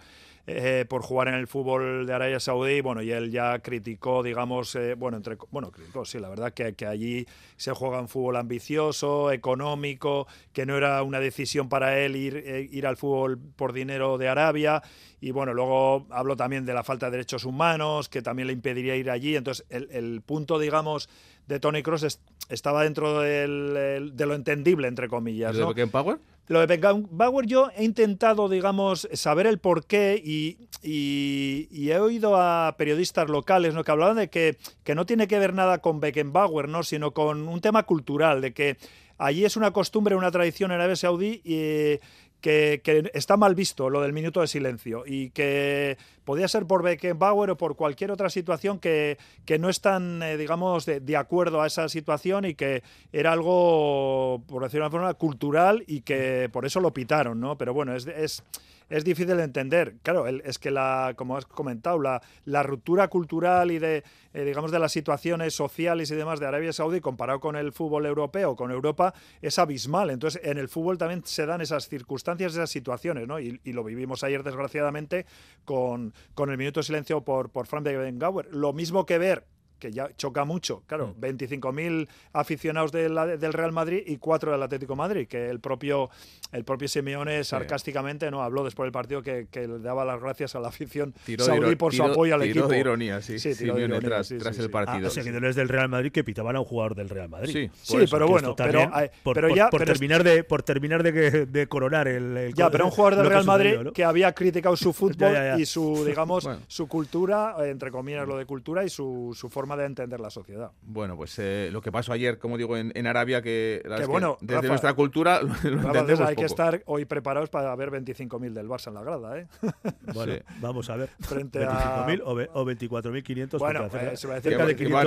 [0.50, 4.74] eh, por jugar en el fútbol de Arabia Saudí, bueno, y él ya criticó, digamos,
[4.76, 7.26] eh, bueno, entre, bueno, criticó, sí, la verdad que, que, allí
[7.58, 12.66] se juega un fútbol ambicioso, económico, que no era una decisión para él ir, eh,
[12.72, 14.82] ir al fútbol por dinero de Arabia,
[15.20, 18.96] y bueno, luego habló también de la falta de derechos humanos, que también le impediría
[18.96, 21.10] ir allí, entonces el, el punto, digamos,
[21.48, 25.58] de Tony Cross estaba dentro del, de lo entendible, entre comillas.
[25.58, 26.20] ¿Lo de Power?
[26.48, 32.76] Lo de Beckenbauer yo he intentado, digamos, saber el porqué y, y, he oído a
[32.78, 33.84] periodistas locales ¿no?
[33.84, 36.84] que hablaban de que, que no tiene que ver nada con Beckenbauer, ¿no?
[36.84, 38.78] sino con un tema cultural, de que
[39.18, 42.00] allí es una costumbre, una tradición en Arabia Saudí y
[42.48, 46.82] que, que está mal visto lo del minuto de silencio y que podía ser por
[46.82, 51.62] Beckenbauer o por cualquier otra situación que, que no están, eh, digamos, de, de, acuerdo
[51.62, 56.48] a esa situación y que era algo, por decirlo de una forma, cultural y que
[56.50, 57.58] por eso lo pitaron, ¿no?
[57.58, 58.42] Pero bueno, es, es
[58.90, 59.96] es difícil de entender.
[60.04, 64.72] Claro, es que la, como has comentado, la, la ruptura cultural y de, eh, digamos,
[64.72, 68.72] de las situaciones sociales y demás de Arabia Saudí comparado con el fútbol europeo, con
[68.72, 70.10] Europa, es abismal.
[70.10, 73.40] Entonces, en el fútbol también se dan esas circunstancias, esas situaciones, ¿no?
[73.40, 75.28] Y, lo vivimos ayer, desgraciadamente,
[75.64, 78.48] con, con el minuto de silencio por, por Frank Beckenbauer.
[78.52, 79.46] Lo mismo que ver
[79.80, 80.84] que ya choca mucho.
[80.88, 82.08] Claro, 25.000 mm.
[82.34, 86.10] aficionados del Real Madrid y cuatro del Atlético Madrid, que el propio,
[86.52, 90.60] el propio Simeone sarcásticamente no habló después del partido que, le daba las gracias a
[90.60, 92.68] la afición saudí por su apoyo al equipo.
[92.68, 93.40] de ironía, sí.
[93.40, 95.08] sí, Simeone tras, el partido.
[95.08, 97.70] Ah, seguidores del Real Madrid que pitaban a un jugador del Real Madrid.
[97.82, 98.92] Sí, pero bueno, pero,
[99.24, 99.70] por, ya...
[99.70, 103.46] Por, terminar, de, por terminar de, de coronar el, Ya, pero un jugador del Real
[103.46, 108.46] Madrid que había criticado su fútbol y su, digamos, su cultura, entre comillas lo de
[108.46, 110.72] cultura, y su, su forma de entender la sociedad.
[110.82, 114.94] Bueno, pues eh, lo que pasó ayer, como digo, en, Arabia, que, bueno, desde nuestra
[114.94, 119.04] cultura lo, entendemos Hay que estar hoy preparados para ver 25.000 del Barça en la
[119.04, 119.48] grada, ¿eh?
[120.14, 121.10] Bueno, vamos a ver.
[121.20, 122.06] Frente a...
[122.08, 123.60] 25.000 o, 24.500.
[123.60, 125.04] Bueno, eh, se va a decir de 500,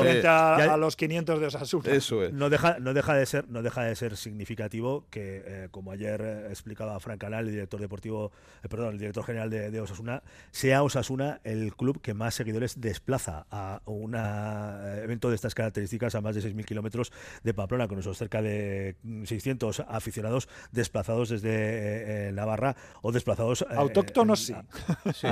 [0.00, 1.92] frente, a, los 500 de Osasuna.
[1.92, 2.32] Eso es.
[2.32, 6.46] No deja, no deja, de, ser, no deja de ser significativo que, eh, como ayer
[6.50, 8.32] explicaba Frank Canal, el director deportivo,
[8.68, 13.43] perdón, el director general de, de Osasuna, sea Osasuna el club que más seguidores desplaza
[13.50, 17.98] a un eh, evento de estas características a más de 6.000 kilómetros de Pamplona, con
[17.98, 23.64] esos cerca de 600 aficionados desplazados desde eh, eh, Navarra o desplazados...
[23.70, 24.54] Autóctonos, sí.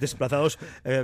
[0.00, 0.58] desplazados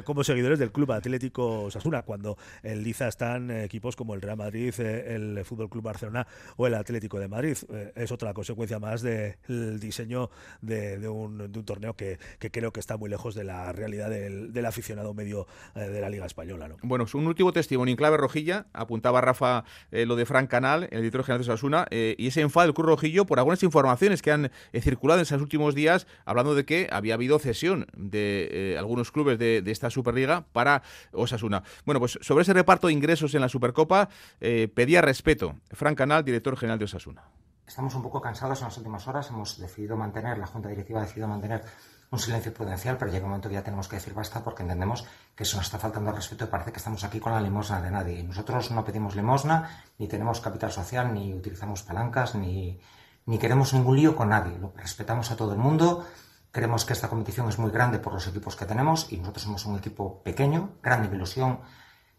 [0.04, 4.74] como seguidores del Club Atlético Sasuna, cuando en Liza están equipos como el Real Madrid,
[4.80, 7.56] el Fútbol Club Barcelona o el Atlético de Madrid.
[7.94, 13.34] es otra consecuencia más del diseño de, un, torneo que, creo que está muy lejos
[13.34, 16.68] de la realidad del, del aficionado medio de la Liga Española.
[16.82, 21.00] Bueno, un último testimonio en clave rojilla, apuntaba Rafa eh, lo de Frank Canal, el
[21.00, 24.30] editor general de Sasuna, eh, y ese enfado del Cruz Rojillo por algunas informaciones que
[24.30, 29.10] han eh, circulado en esos últimos días, hablando de que había habido cesión de algunos
[29.10, 31.64] clubes de, esta Superliga para Osasuna.
[31.84, 35.56] Bueno, pues sobre ese reparto de ingresos en la Supercopa, pedía respeto.
[35.72, 37.24] Frank Canal, director general de Osasuna.
[37.66, 41.04] Estamos un poco cansados en las últimas horas, hemos decidido mantener, la Junta Directiva ha
[41.04, 41.64] decidido mantener
[42.10, 45.04] un silencio prudencial, pero llega un momento que ya tenemos que decir basta porque entendemos
[45.34, 47.80] que eso nos está faltando al respeto y parece que estamos aquí con la limosna
[47.80, 48.22] de nadie.
[48.22, 52.80] Nosotros no pedimos limosna, ni tenemos capital social, ni utilizamos palancas, ni,
[53.26, 54.58] ni queremos ningún lío con nadie.
[54.76, 56.06] Respetamos a todo el mundo,
[56.52, 59.66] creemos que esta competición es muy grande por los equipos que tenemos y nosotros somos
[59.66, 61.60] un equipo pequeño, grande en ilusión,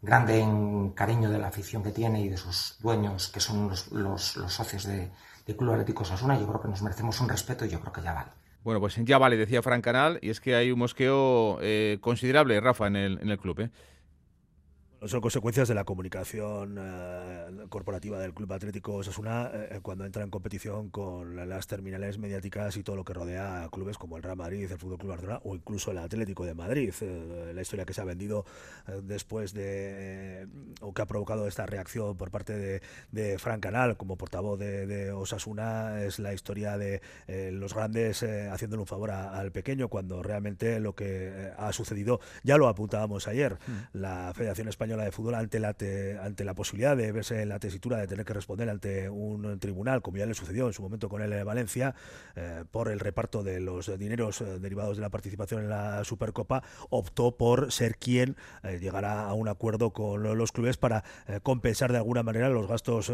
[0.02, 3.92] grande en cariño de la afición que tiene y de sus dueños, que son los,
[3.92, 5.12] los, los socios de,
[5.46, 6.38] de Club Atlético Sasuna.
[6.38, 8.45] Yo creo que nos merecemos un respeto y yo creo que ya vale.
[8.66, 12.60] Bueno, pues ya vale, decía Frank Canal, y es que hay un mosqueo eh, considerable,
[12.60, 13.60] Rafa, en el, en el club.
[13.60, 13.70] ¿eh?
[15.04, 20.30] Son consecuencias de la comunicación eh, corporativa del Club Atlético Osasuna eh, cuando entra en
[20.30, 24.38] competición con las terminales mediáticas y todo lo que rodea a clubes como el Real
[24.38, 26.94] Madrid, el Fútbol Club Barcelona o incluso el Atlético de Madrid.
[27.02, 28.46] Eh, la historia que se ha vendido
[29.04, 30.48] después de
[30.82, 32.82] o que ha provocado esta reacción por parte de,
[33.12, 37.02] de Frank Canal como portavoz de, Osasuna es la historia de
[37.52, 42.68] los grandes haciéndole un favor al pequeño cuando realmente lo que ha sucedido ya lo
[42.68, 43.58] apuntábamos ayer.
[43.68, 43.98] Mm.
[43.98, 45.76] La Federación Española de Fútbol ante la,
[46.22, 50.02] ante la posibilidad de verse en la tesitura de tener que responder ante un tribunal,
[50.02, 51.96] como ya le sucedió en su momento con el Valencia,
[52.36, 56.64] eh, por el reparto de los dineros eh, derivados de la participación en la Supercopa,
[56.90, 61.04] optó por ser quien eh, llegara a un acuerdo con los clubes para
[61.44, 63.12] compensar de alguna manera los gastos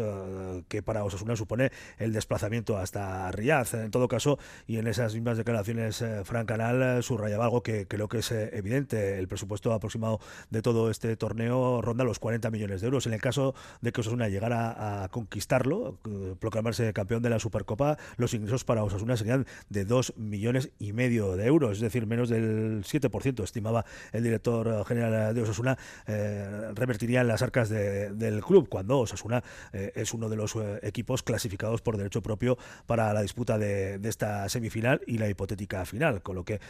[0.68, 3.74] que para Osasuna supone el desplazamiento hasta Riyadh.
[3.74, 8.18] En todo caso, y en esas mismas declaraciones, Frank Canal subrayaba algo que creo que
[8.18, 9.18] es evidente.
[9.18, 13.06] El presupuesto aproximado de todo este torneo ronda los 40 millones de euros.
[13.06, 17.98] En el caso de que Osasuna llegara a conquistarlo, eh, proclamarse campeón de la Supercopa,
[18.16, 22.28] los ingresos para Osasuna serían de 2 millones y medio de euros, es decir, menos
[22.28, 28.68] del 7%, estimaba el director general de Osasuna, eh, revertiría en las arcas del club,
[28.68, 33.58] cuando Osasuna eh, es uno de los equipos clasificados por derecho propio para la disputa
[33.58, 36.60] de, esta semifinal y la hipotética final, con lo que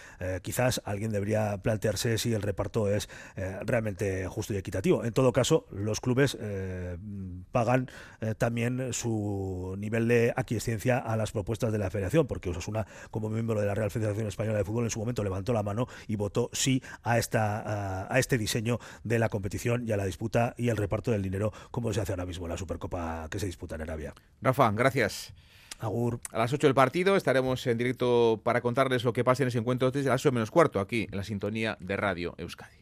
[0.42, 3.08] quizás alguien debería plantearse si el reparto es
[3.64, 4.81] realmente justo y equitativo.
[4.84, 6.96] En todo caso, los clubes eh,
[7.52, 7.88] pagan
[8.20, 13.28] eh, también su nivel de aquiescencia a las propuestas de la Federación, porque Osasuna, como
[13.30, 16.16] miembro de la Real Federación Española de Fútbol, en su momento levantó la mano y
[16.16, 20.68] votó sí a, esta, a, este diseño de la competición y a la disputa y
[20.68, 23.76] el reparto del dinero, como se hace ahora mismo en la Supercopa que se disputa
[23.76, 24.14] en Arabia.
[24.40, 25.32] Rafa, gracias.
[25.78, 26.20] Agur.
[26.30, 29.58] A las 8 del partido estaremos en directo para contarles lo que pasa en ese
[29.58, 32.81] encuentro desde las 8 menos cuarto, aquí en la sintonía de Radio Euskadi.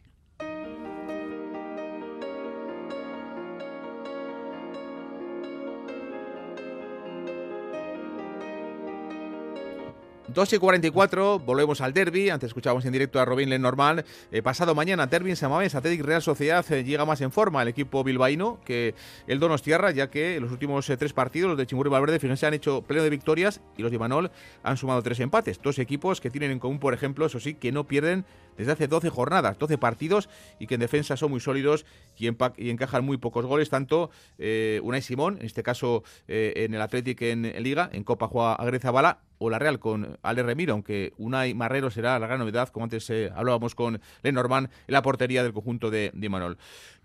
[10.33, 12.29] 2 y 44, volvemos al derby.
[12.29, 14.03] Antes escuchábamos en directo a Robin Lenormand.
[14.31, 17.67] Eh, pasado mañana, derby en Samamés, Atlético Real Sociedad eh, llega más en forma el
[17.67, 18.95] equipo bilbaíno que
[19.27, 22.19] el Donostierra, ya que en los últimos eh, tres partidos, los de Chimur y Valverde,
[22.19, 24.31] fíjense, han hecho pleno de victorias y los de Imanol
[24.63, 25.61] han sumado tres empates.
[25.61, 28.25] Dos equipos que tienen en común, por ejemplo, eso sí, que no pierden
[28.57, 31.85] desde hace 12 jornadas, 12 partidos y que en defensa son muy sólidos
[32.17, 37.25] y, encajan muy pocos goles, tanto eh, Unai Simón, en este caso en el Atlético
[37.25, 41.13] en, Liga, en Copa juega a Greza Bala, o la Real con Ale Remiro, aunque
[41.17, 45.41] Unai Marrero será la gran novedad, como antes eh, hablábamos con Lenormand, en la portería
[45.41, 46.57] del conjunto de, de Manol.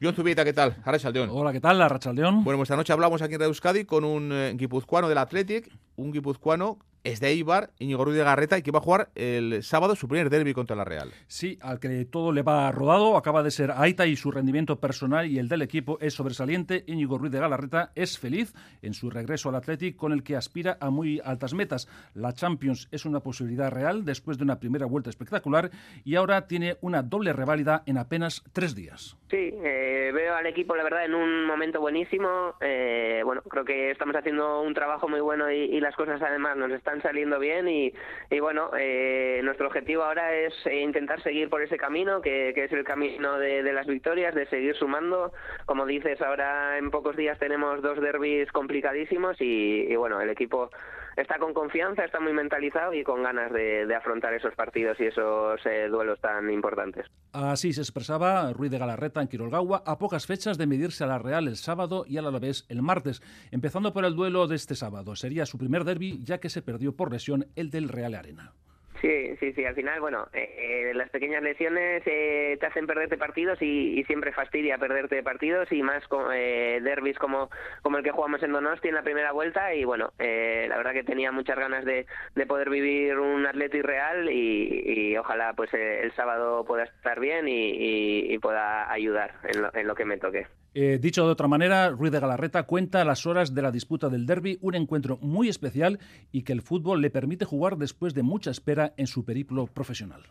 [0.02, 0.76] John Zubieta, ¿qué tal?
[0.84, 1.30] Arrachaldeón.
[1.32, 1.80] Hola, ¿qué tal?
[1.80, 2.44] Arrachaldeón.
[2.44, 6.12] Bueno, esta noche hablamos aquí en Radio Euskadi con un eh, guipuzcoano del Athletic, un
[6.12, 9.94] guipuzcoano es de Eibar, Íñigo Ruiz de Garreta, y que va a jugar el sábado
[9.94, 11.12] su primer derby contra la Real.
[11.28, 15.30] Sí, al que todo le va rodado, acaba de ser Aita y su rendimiento personal
[15.30, 16.82] y el del equipo es sobresaliente.
[16.88, 20.78] Íñigo Ruiz de Galarreta es feliz en su regreso al Athletic con el que aspira
[20.80, 21.88] a muy altas metas.
[22.14, 25.70] La Champions es una posibilidad real después de una primera vuelta espectacular
[26.04, 29.16] y ahora tiene una doble reválida en apenas tres días.
[29.30, 32.54] Sí, eh, veo al equipo, la verdad, en un momento buenísimo.
[32.60, 36.56] Eh, bueno, creo que estamos haciendo un trabajo muy bueno y, y las cosas además
[36.56, 37.92] nos están saliendo bien y,
[38.30, 42.64] y bueno, eh, nuestro objetivo ahora es eh, intentar seguir por ese camino, que, que
[42.64, 45.32] es el camino de, las victorias, de seguir sumando.
[45.66, 50.70] Como dices, ahora en pocos días tenemos dos derbis complicadísimos y bueno, el equipo
[51.16, 55.60] está con confianza, está muy mentalizado y con ganas de, afrontar esos partidos y esos
[55.64, 57.06] eh, duelos tan importantes.
[57.32, 61.18] Así se expresaba Ruiz de Galarreta en Quirolgagua a pocas fechas de medirse a la
[61.18, 64.74] Real el sábado y a la vez el martes, empezando por el duelo de este
[64.74, 65.16] sábado.
[65.16, 68.52] Sería su primer derby ya que se perdió por lesión el del Real Arena.
[69.00, 69.64] Sí, sí, sí.
[69.64, 74.32] Al final, bueno, eh, las pequeñas lesiones eh, te hacen perderte partidos y, y, siempre
[74.32, 77.50] fastidia perderte partidos y más con eh, derbis como,
[77.82, 80.92] como el que jugamos en Donosti en la primera vuelta y bueno, eh, la verdad
[80.92, 86.00] que tenía muchas ganas de, de poder vivir un Atleti real y, ojalá pues eh,
[86.02, 90.46] el sábado pueda estar bien y, pueda ayudar en lo, en lo que me toque.
[90.74, 94.58] Dicho de otra manera, Ruiz de Galarreta cuenta las horas de la disputa del derby,
[94.60, 95.98] un encuentro muy especial
[96.32, 100.22] y que el fútbol le permite jugar después de mucha espera en su periplo profesional.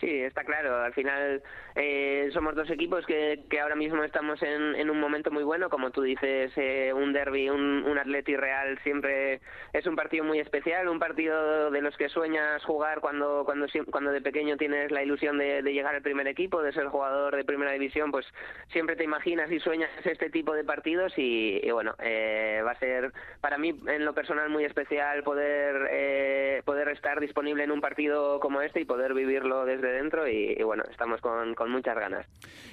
[0.00, 0.76] Sí, está claro.
[0.82, 1.42] Al final
[1.74, 5.68] eh, somos dos equipos que, que ahora mismo estamos en, en, un momento muy bueno.
[5.70, 9.40] Como tú dices, eh, un derby, un, un Atleti Real siempre
[9.72, 14.12] es un partido muy especial, un partido de los que sueñas jugar cuando cuando cuando
[14.12, 17.44] de pequeño tienes la ilusión de, de llegar al primer equipo, de ser jugador de
[17.44, 18.26] primera división, pues
[18.72, 23.12] siempre te imaginas y sueñas este tipo de partidos y, bueno, eh, va a ser
[23.40, 28.40] para mí en lo personal muy especial poder eh, poder estar disponible en un partido
[28.40, 32.26] como este y poder vivirlo desde dentro y, bueno, estamos con, con, muchas ganas.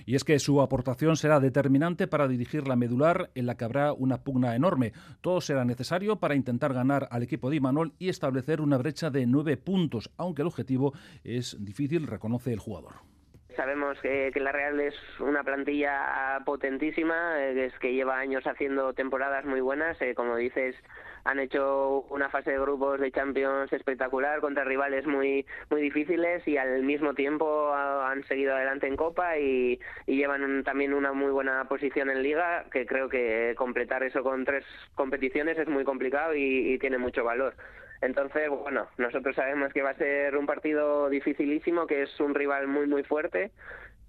[0.05, 3.93] Y es que su aportación será determinante para dirigir la medular en la que habrá
[3.93, 4.93] una pugna enorme.
[5.21, 9.25] Todo será necesario para intentar ganar al equipo de Imanol y establecer una brecha de
[9.25, 13.14] nueve puntos, aunque el objetivo es difícil, reconoce el jugador.
[13.55, 19.45] Sabemos que, la Real es una plantilla potentísima, eh, es que lleva años haciendo temporadas
[19.45, 20.75] muy buenas, eh, como dices,
[21.23, 26.57] han hecho una fase de grupos de Champions espectacular contra rivales muy muy difíciles y
[26.57, 32.09] al mismo tiempo han seguido adelante en Copa y, llevan también una muy buena posición
[32.09, 34.65] en Liga, que creo que completar eso con tres
[34.95, 37.55] competiciones es muy complicado y tiene mucho valor.
[38.01, 42.67] Entonces, bueno, nosotros sabemos que va a ser un partido dificilísimo, que es un rival
[42.67, 43.51] muy, muy fuerte.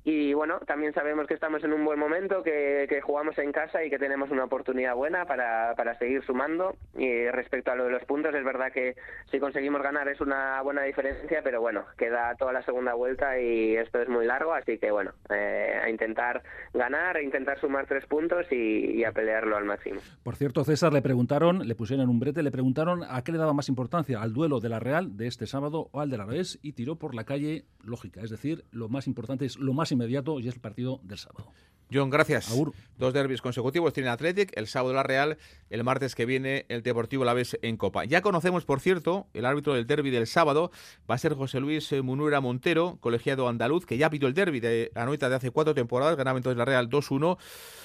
[0.08, 3.82] Y bueno, también sabemos que estamos en un buen momento, que, que jugamos en casa
[3.82, 6.76] y que tenemos una oportunidad buena para, para, seguir sumando.
[6.96, 8.94] Y respecto a lo de los puntos, es verdad que
[9.32, 13.74] si conseguimos ganar es una buena diferencia, pero bueno, queda toda la segunda vuelta y
[13.74, 16.40] esto es muy largo, así que bueno, eh, a intentar
[16.72, 20.00] ganar, a intentar sumar tres puntos y, y, a pelearlo al máximo.
[20.22, 23.54] Por cierto, César le preguntaron, le pusieron un brete, le preguntaron a qué le daba
[23.54, 26.60] más importancia, al duelo de la Real de este sábado o al de la Revés
[26.62, 30.38] y tiró por la calle lógica, es decir, lo más importante es lo más inmediato
[30.40, 31.52] y es el partido del sábado.
[31.92, 32.50] John, gracias.
[32.50, 32.72] Agur.
[32.98, 35.36] Dos derbis consecutivos tiene Athletic, el sábado la Real,
[35.68, 38.04] el martes que viene el Deportivo La Vez en Copa.
[38.06, 40.70] Ya conocemos, por cierto, el árbitro del derby del sábado
[41.08, 44.90] va a ser José Luis Munura Montero, colegiado andaluz, que ya pitó el derby de
[44.94, 47.36] Anoeta de hace cuatro temporadas, ganaba entonces la Real 2-1.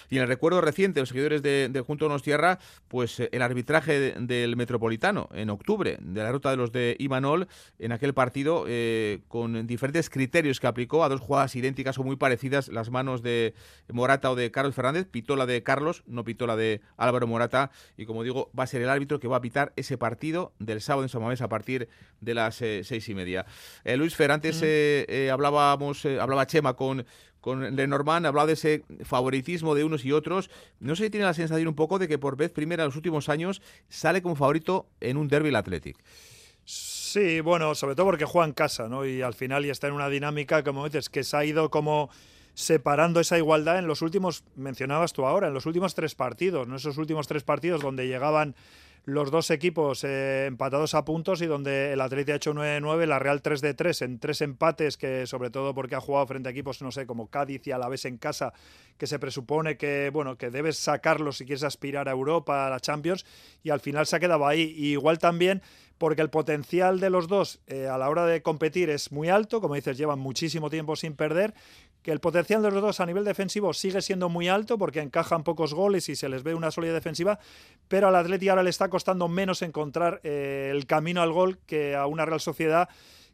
[0.10, 4.00] Y en el recuerdo reciente los seguidores de, de Junto Nos Tierra, pues el arbitraje
[4.00, 7.48] de, del Metropolitano en octubre, de la ruta de los de Imanol,
[7.80, 12.16] en aquel partido, eh, con diferentes criterios que aplicó a dos jugadas idénticas son muy
[12.16, 13.54] parecidas las manos de
[13.92, 15.08] Morata o de Carlos Fernández.
[15.10, 17.72] Pitó la de Carlos, no pitó la de Álvaro Morata.
[17.96, 20.82] Y como digo, va a ser el árbitro que va a pitar ese partido del
[20.82, 21.90] sábado en San Mamés a partir
[22.20, 23.46] de las eh, seis y media.
[23.84, 24.64] Eh, Luis Fer, antes
[25.32, 27.06] hablábamos, hablaba Chema con
[27.42, 30.52] con Lenormand, hablaba de ese favoritismo de unos y otros.
[30.80, 32.96] No sé si tiene la sensación un poco de que por vez primera en los
[32.96, 35.98] últimos años sale como favorito en un derby el Athletic.
[37.12, 39.06] Sí, bueno, sobre todo porque juega en casa, ¿no?
[39.06, 42.10] Y al final ya está en una dinámica, como dices, que se ha ido como
[42.54, 46.78] separando esa igualdad en los últimos, mencionabas tú ahora, en los últimos tres partidos, ¿no?
[46.78, 48.56] Esos últimos tres partidos donde llegaban
[49.04, 53.20] los dos equipos eh, empatados a puntos y donde el Atleti ha hecho 9-9, la
[53.20, 56.92] Real 3-3 en tres empates que sobre todo porque ha jugado frente a equipos, no
[56.92, 58.54] sé, como Cádiz y Alavés en casa,
[58.98, 62.80] que se presupone que, bueno, que debes sacarlos si quieres aspirar a Europa, a la
[62.80, 63.26] Champions,
[63.64, 64.74] y al final se ha quedado ahí.
[64.78, 65.62] Y igual también
[66.02, 69.62] porque el potencial de los dos eh, a la hora de competir es muy alto,
[69.62, 71.54] como dices, llevan muchísimo tiempo sin perder,
[72.02, 75.44] que el potencial de los dos a nivel defensivo sigue siendo muy alto porque encajan
[75.44, 77.38] pocos goles y se les ve una sólida defensiva,
[77.88, 81.96] pero al Atleti ahora le está costando menos encontrar eh, el camino al gol que
[81.96, 82.90] a una Real Sociedad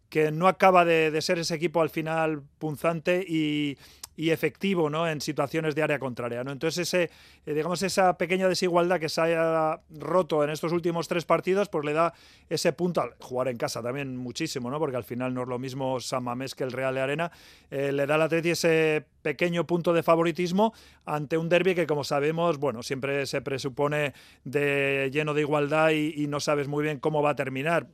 [0.09, 3.77] que no acaba de ser ese equipo al final punzante y,
[4.17, 5.07] y efectivo ¿no?
[5.07, 6.43] en situaciones de área contraria.
[6.43, 6.51] ¿no?
[6.51, 7.11] Entonces, ese,
[7.45, 11.85] eh, digamos, esa pequeña desigualdad que se haya roto en estos últimos tres partidos, pues
[11.85, 12.13] le da
[12.49, 14.79] ese punto al jugar en casa también muchísimo, ¿no?
[14.79, 17.31] porque al final no es lo mismo San Mamés que el Real de Arena,
[17.69, 20.73] eh, le da al Atleti ese pequeño punto de favoritismo
[21.05, 24.13] ante un derby que, como sabemos, bueno, siempre se presupone
[24.45, 27.87] de lleno de igualdad y, y no sabes muy bien cómo va a terminar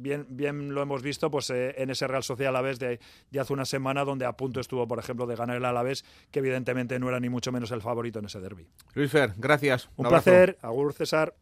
[0.00, 2.98] bien, bien lo hemos visto pues, eh, en ese Real Social Alavés de,
[3.30, 6.38] de hace una semana, donde a punto estuvo, por ejemplo, de ganar el Alavés, que
[6.38, 8.66] evidentemente no era ni mucho menos el favorito en ese derby.
[8.94, 9.90] Luis Fer, gracias.
[9.96, 10.58] Un, placer.
[10.62, 11.34] Agur, César.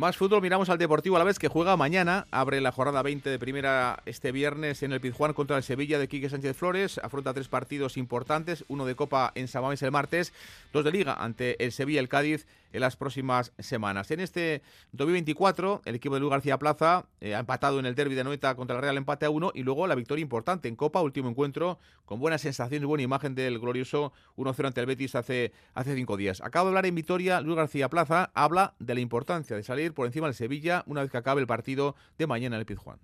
[0.00, 3.28] Más fútbol, miramos al Deportivo a la vez que juega mañana, abre la jornada 20
[3.28, 7.34] de primera este viernes en el Pizjuán contra el Sevilla de Quique Sánchez Flores, afronta
[7.34, 10.32] tres partidos importantes, uno de Copa en Samamés el martes,
[10.72, 14.10] dos de Liga ante el Sevilla y el Cádiz en las próximas semanas.
[14.10, 18.14] En este 2024, el equipo de Luis García Plaza eh, ha empatado en el derby
[18.14, 21.02] de Noeta contra el Real empate a uno y luego la victoria importante en Copa,
[21.02, 25.52] último encuentro, con buena sensación y buena imagen del glorioso 1-0 ante el Betis hace,
[25.74, 26.40] hace cinco días.
[26.40, 30.06] Acabo de hablar en Vitoria, Luis García Plaza habla de la importancia de salir por
[30.06, 32.98] encima del Sevilla una vez que acabe el partido de mañana en el Pizjuán.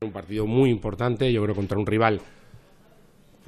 [0.00, 2.20] Un partido muy importante, yo creo, contra un rival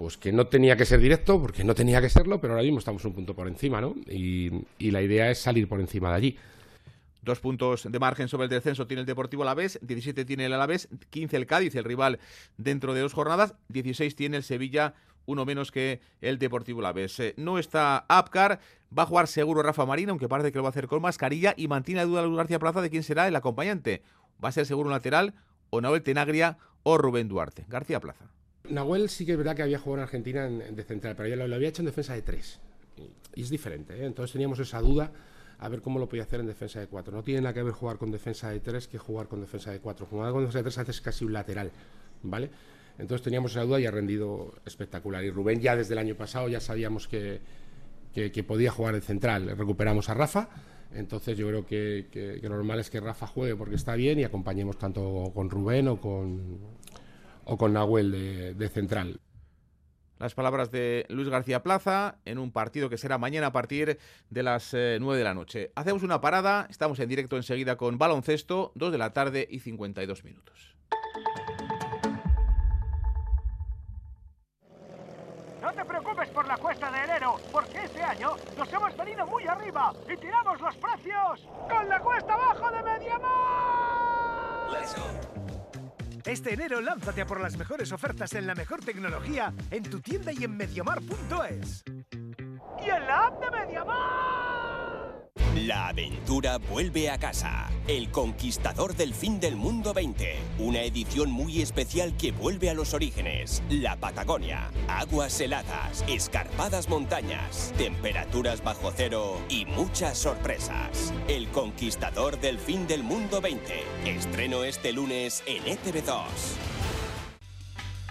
[0.01, 2.79] pues que no tenía que ser directo, porque no tenía que serlo, pero ahora mismo
[2.79, 3.95] estamos un punto por encima, ¿no?
[4.09, 4.51] Y,
[4.91, 6.37] la idea es salir por encima de allí.
[7.21, 10.89] Dos puntos de margen sobre el descenso tiene el Deportivo Alavés, 17 tiene el Alavés,
[11.11, 12.19] 15 el Cádiz, el rival
[12.57, 14.95] dentro de dos jornadas, 16 tiene el Sevilla,
[15.27, 17.19] uno menos que el Deportivo Alavés.
[17.21, 18.61] Eh, no está Apcar,
[18.97, 21.55] va a jugar seguro Rafa Marina, aunque parece que lo va a hacer con mascarilla,
[21.57, 24.03] y mantiene la duda Luis García Plaza de quién será el acompañante.
[24.43, 25.35] ¿Va a ser seguro un lateral
[25.71, 27.65] o Nahuel Tenagria o Rubén Duarte?
[27.69, 28.31] García Plaza.
[28.69, 31.37] Nahuel sí que es verdad que había jugado en Argentina en, de central, pero ya
[31.37, 32.61] lo, había hecho en defensa de tres.
[33.35, 34.07] Y, es diferente, ¿eh?
[34.07, 35.13] entonces teníamos esa duda
[35.59, 37.15] a ver cómo lo podía hacer en defensa de cuatro.
[37.15, 39.81] No tiene nada que ver jugar con defensa de tres que jugar con defensa de
[39.81, 40.07] cuatro.
[40.07, 41.71] Jugar con defensa de tres haces casi un lateral,
[42.23, 42.51] ¿vale?
[43.01, 45.25] Entonces teníamos esa duda y ha rendido espectacular.
[45.25, 47.41] Y Rubén ya desde el año pasado ya sabíamos que,
[48.13, 49.57] que, podía jugar en central.
[49.57, 50.49] Recuperamos a Rafa.
[50.93, 54.77] Entonces yo creo que, que, normal es que Rafa juegue porque está bien y acompañemos
[54.79, 56.59] tanto con Rubén o con,
[57.45, 59.21] o con Nahuel de, central.
[60.19, 63.99] Las palabras de Luis García Plaza en un partido que será mañana a partir
[64.29, 65.73] de las 9 eh, de la noche.
[65.77, 70.25] Hacemos una parada, estamos en directo enseguida con baloncesto, 2 de la tarde y 52
[70.25, 70.77] minutos.
[76.21, 80.17] Preocupes por la cuesta de enero, porque este año nos hemos venido muy arriba y
[80.19, 84.71] tiramos los precios con la cuesta abajo de Mediamar.
[84.71, 85.05] Let's go.
[86.25, 90.31] Este enero lánzate a por las mejores ofertas en la mejor tecnología en tu tienda
[90.33, 91.85] y en mediamar.es.
[92.85, 94.60] ¡Y en la app de Mediamar!
[95.67, 97.69] La aventura vuelve a casa.
[97.87, 100.37] El Conquistador del Fin del Mundo 20.
[100.59, 103.63] Una edición muy especial que vuelve a los orígenes.
[103.69, 104.71] La Patagonia.
[104.89, 111.13] Aguas heladas, escarpadas montañas, temperaturas bajo cero y muchas sorpresas.
[111.29, 113.85] El Conquistador del Fin del Mundo 20.
[114.07, 116.70] Estreno este lunes en ETV2.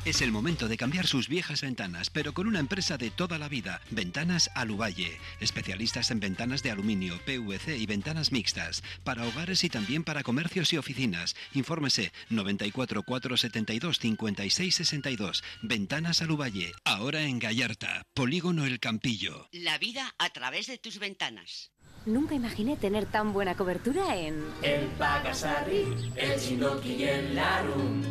[0.10, 3.48] Es el momento de cambiar sus viejas ventanas, pero con una empresa de toda la
[3.48, 9.70] vida, Ventanas Aluvalle, especialistas en ventanas de aluminio, PVC y ventanas mixtas, para hogares y
[9.70, 11.36] también para comercios y oficinas.
[11.54, 15.44] Infórmese 94 472 56 62.
[15.62, 19.48] Ventanas Aluvalle, ahora en Gallarta, Polígono El Campillo.
[19.52, 21.70] La vida a través de tus ventanas.
[22.06, 24.44] Nunca imaginé tener tan buena cobertura en...
[24.62, 28.02] El Pagasarri, el Chinoki y el Larum.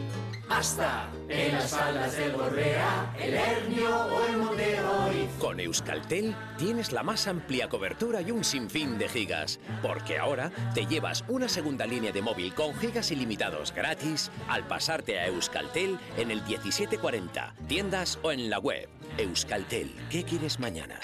[0.51, 5.31] Hasta en las faldas del Gorrea, el Hernio o el Monte Oriz.
[5.39, 10.87] Con Euskaltel tienes la más amplia cobertura y un sinfín de gigas, porque ahora te
[10.87, 16.31] llevas una segunda línea de móvil con gigas ilimitados gratis al pasarte a Euskaltel en
[16.31, 18.89] el 1740, tiendas o en la web.
[19.19, 20.99] Euskaltel, ¿qué quieres mañana?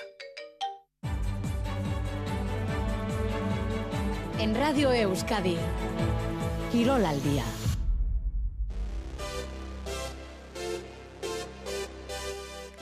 [4.38, 5.56] En Radio Euskadi.
[6.72, 7.44] Quirol al día.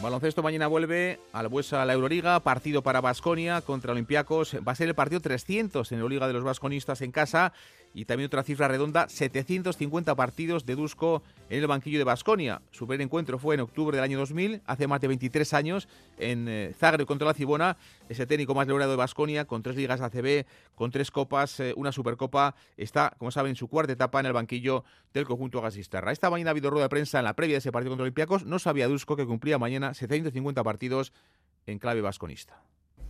[0.01, 4.57] Baloncesto mañana vuelve al Buesa a la Euroliga, partido para Basconia contra Olympiacos.
[4.67, 7.53] Va a ser el partido 300 en la Euroliga de los Basconistas en casa
[7.95, 12.63] y también otra cifra redonda, 750 partidos de Dusko en el banquillo de Basconia.
[12.71, 15.89] Su primer encuentro fue en octubre del año 2000, hace más de 23 años,
[16.19, 17.77] en eh, Zagreb contra la Cibona,
[18.09, 21.93] ese técnico más laureado de Basconia, con tres ligas ACB, con tres copas, eh, una
[21.93, 26.13] supercopa, está, como saben, en su cuarta etapa en el banquillo del conjunto Gasistarra.
[26.13, 28.45] Esta mañana ha habido rueda de prensa en la previa de ese partido contra Olympiacos,
[28.45, 31.13] no sabía Dusko que cumplía mañana 750 partidos
[31.67, 32.63] en clave vasconista.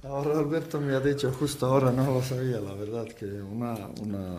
[0.04, 4.36] Ahora Alberto me ha dicho justo ahora, no lo sabía, la verdad, que una, una,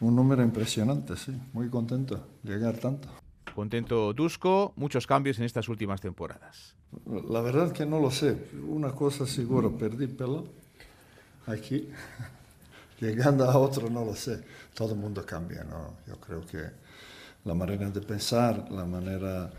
[0.00, 3.08] un número impresionante, sí, muy contento llegar tanto.
[3.54, 6.74] Contento Dusko, muchos cambios en estas últimas temporadas.
[7.06, 8.36] La verdad que no lo sé,
[8.68, 10.44] una cosa seguro, perdí pelo
[11.46, 11.88] aquí,
[13.00, 15.94] llegando a otro no lo sé, todo el mundo cambia, ¿no?
[16.06, 16.58] Yo creo que
[17.46, 19.50] la manera de pensar, la manera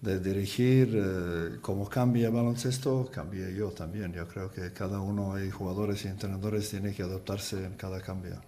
[0.00, 4.12] de dirigir, eh, como cambia el baloncesto, cambia yo también.
[4.12, 8.40] Yo creo que cada uno, hay jugadores y entrenadores, tiene que adaptarse en cada cambio.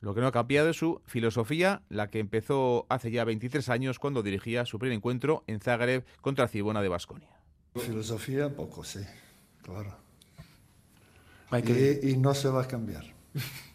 [0.00, 3.98] Lo que no ha cambiado es su filosofía, la que empezó hace ya 23 años
[3.98, 7.30] cuando dirigía su primer encuentro en Zagreb contra Cibona de Basconia.
[7.74, 9.00] Filosofía, poco, sí,
[9.62, 9.96] claro.
[11.52, 13.04] Y, y no se va a cambiar.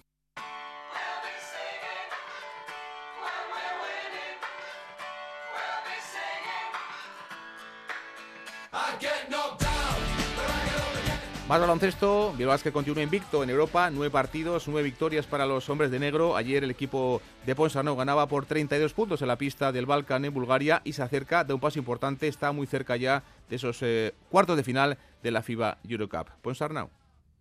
[11.48, 15.90] Más baloncesto, Bilbao Basket continúa invicto en Europa, nueve partidos, nueve victorias para los hombres
[15.90, 16.36] de negro.
[16.38, 20.34] Ayer el equipo de Ponsarnau ganaba por 32 puntos en la pista del Balkan en
[20.34, 24.14] Bulgaria y se acerca de un paso importante, está muy cerca ya de esos eh,
[24.30, 26.30] cuartos de final de la FIBA Eurocup.
[26.44, 26.92] Ponsarnau.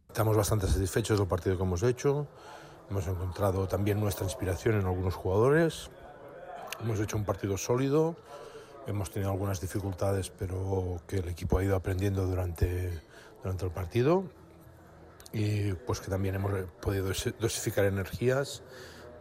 [0.09, 2.27] Estamos bastante satisfechos del partido que hemos hecho.
[2.89, 5.91] Hemos encontrado también nuestra inspiración en algunos jugadores.
[6.81, 8.17] Hemos hecho un partido sólido.
[8.89, 13.03] Hemos tenido algunas dificultades, pero que el equipo ha ido aprendiendo durante,
[13.43, 14.25] durante el partido.
[15.31, 17.07] Y pues que también hemos podido
[17.39, 18.63] dosificar energías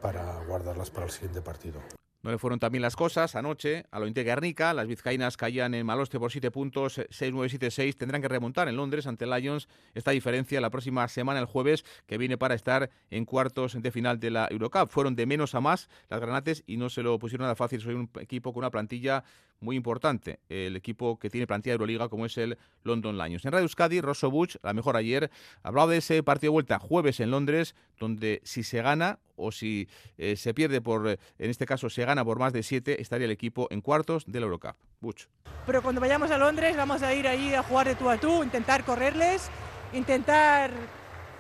[0.02, 1.82] para guardarlas para el siguiente partido.
[2.28, 3.36] No le fueron también las cosas.
[3.36, 7.96] Anoche, a lo Guernica, las vizcaínas caían en Maloste por 7 puntos, 6-9-7-6.
[7.96, 12.18] Tendrán que remontar en Londres ante Lions esta diferencia la próxima semana, el jueves, que
[12.18, 14.90] viene para estar en cuartos de final de la Eurocup.
[14.90, 17.82] Fueron de menos a más las granates y no se lo pusieron nada fácil.
[17.82, 19.24] Soy un equipo con una plantilla
[19.60, 23.46] muy importante, el equipo que tiene plantilla de Euroliga como es el London Lions.
[23.46, 25.32] En Radio Euskadi, Rosso Buch, la mejor ayer,
[25.64, 29.88] hablaba de ese partido de vuelta jueves en Londres, donde si se gana o si
[30.18, 33.26] eh, se pierde por, eh, en este caso se gana por más de siete, estaría
[33.26, 34.76] el equipo en cuartos de la Eurocup.
[35.00, 35.28] Buch.
[35.66, 38.44] Pero cuando vayamos a Londres vamos a ir ahí a jugar de tú a tú,
[38.44, 39.50] intentar correrles,
[39.94, 40.72] intentar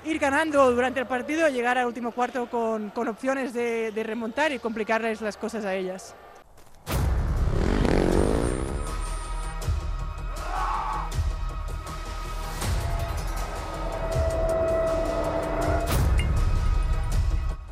[0.05, 4.51] ir ganando durante el partido, llegar al último cuarto con, con opciones de, de remontar
[4.51, 6.15] y complicarles las cosas a ellas.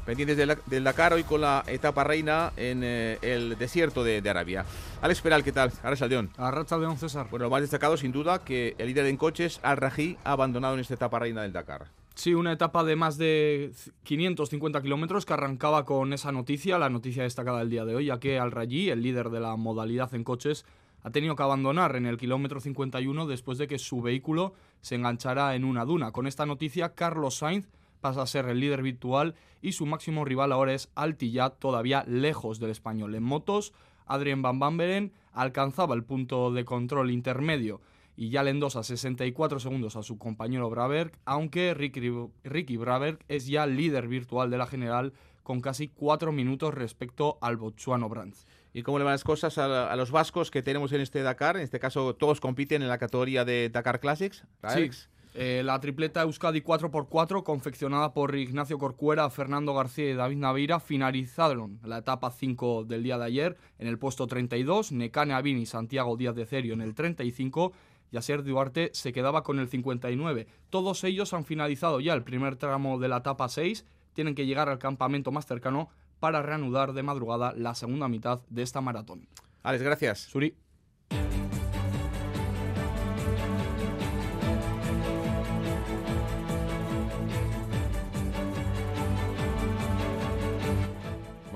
[0.06, 4.64] Pendientes del, Dakar hoy con la etapa reina en eh, el desierto de, de Arabia.
[5.02, 5.72] Alex Peral, ¿qué tal?
[5.82, 6.30] Ahora Saldeón.
[6.38, 7.28] Arrachaldeón, César.
[7.32, 10.76] Bueno, lo más destacado sin duda que el líder en coches, Al Raji, ha abandonado
[10.76, 11.88] en esta etapa reina del Dakar.
[12.14, 13.72] Sí, una etapa de más de
[14.04, 18.20] 550 kilómetros que arrancaba con esa noticia, la noticia destacada del día de hoy, ya
[18.20, 20.66] que Al Raji, el líder de la modalidad en coches,
[21.02, 25.56] ha tenido que abandonar en el kilómetro 51 después de que su vehículo se enganchara
[25.56, 26.12] en una duna.
[26.12, 27.68] Con esta noticia, Carlos Sainz
[28.02, 32.60] pasa a ser el líder virtual y su máximo rival ahora es Altillat, todavía lejos
[32.60, 33.16] del español.
[33.16, 33.74] En motos,
[34.06, 37.82] Adrien Van Bamberen alcanzaba el punto de control intermedio
[38.16, 42.12] y ya le endosa 64 segundos a su compañero Braberg, aunque Ricky,
[42.44, 47.58] Ricky Braberg es ya líder virtual de la general con casi 4 minutos respecto al
[47.58, 48.48] botsuano Brands.
[48.74, 51.56] ¿Y cómo le van las cosas a, a, los vascos que tenemos en este Dakar?
[51.56, 54.44] En este caso, todos compiten en la categoría de Dakar Classics.
[54.74, 54.90] Sí.
[55.38, 61.78] Eh, la tripleta Euskadi 4x4, confeccionada por Ignacio Corcuera, Fernando García y David Naveira, finalizaron
[61.84, 66.16] la etapa 5 del día de ayer en el puesto 32, Necane Avini y Santiago
[66.16, 67.74] Díaz de Cerio en el 35,
[68.14, 70.48] y Asier Duarte se quedaba con el 59.
[70.70, 74.70] Todos ellos han finalizado ya el primer tramo de la etapa 6, tienen que llegar
[74.70, 75.90] al campamento más cercano
[76.22, 79.28] para reanudar de madrugada la segunda mitad de esta maratón.
[79.64, 80.20] Alex, gracias.
[80.20, 80.56] Suri.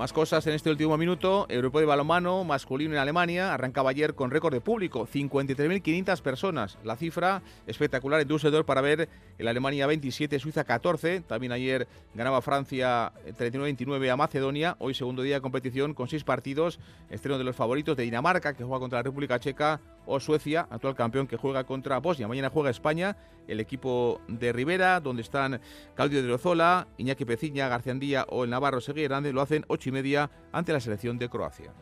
[0.00, 1.44] Más cosas en este último minuto.
[1.50, 6.78] Europeo de balonmano masculino en Alemania arrancaba ayer con récord de público, 53.500 personas.
[6.84, 11.20] La cifra espectacular en Düsseldorf para ver el Alemania 27, Suiza 14.
[11.20, 14.74] También ayer ganaba Francia 39-29 a Macedonia.
[14.78, 16.80] Hoy segundo día de competición con seis partidos.
[17.10, 20.94] Estreno de los favoritos de Dinamarca que juega contra la República Checa o Suecia, actual
[20.94, 22.26] campeón que juega contra Bosnia.
[22.26, 25.60] Mañana juega España, el equipo de Rivera, donde están
[25.94, 29.32] Claudio de Rozola, Iñaki Peciña, García Andía o el Navarro Seguí Grande.
[29.32, 31.72] Lo hacen 8 y media ante la selección de Croacia.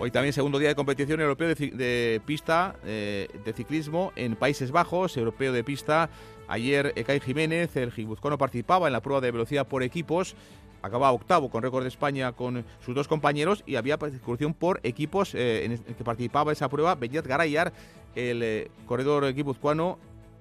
[0.00, 5.16] Hoy también segundo día de competición europeo de, pista eh, de ciclismo en Países Bajos,
[5.16, 6.08] europeo de pista.
[6.46, 10.36] Ayer Ekay Jiménez, el guipuzcoano, participaba en la prueba de velocidad por equipos.
[10.82, 15.34] Acababa octavo con récord de España con sus dos compañeros y había persecución por equipos
[15.34, 16.94] eh, en el que participaba esa prueba.
[16.94, 17.72] Beñat Garayar,
[18.14, 19.98] el eh, corredor guipuzcoano,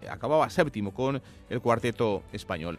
[0.08, 2.78] acababa séptimo con el cuarteto español.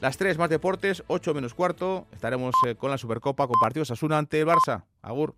[0.00, 2.06] Las tres más deportes, 8 menos cuarto.
[2.12, 4.84] Estaremos eh, con la Supercopa con partidos Asuna ante el Barça.
[5.02, 5.34] Agur.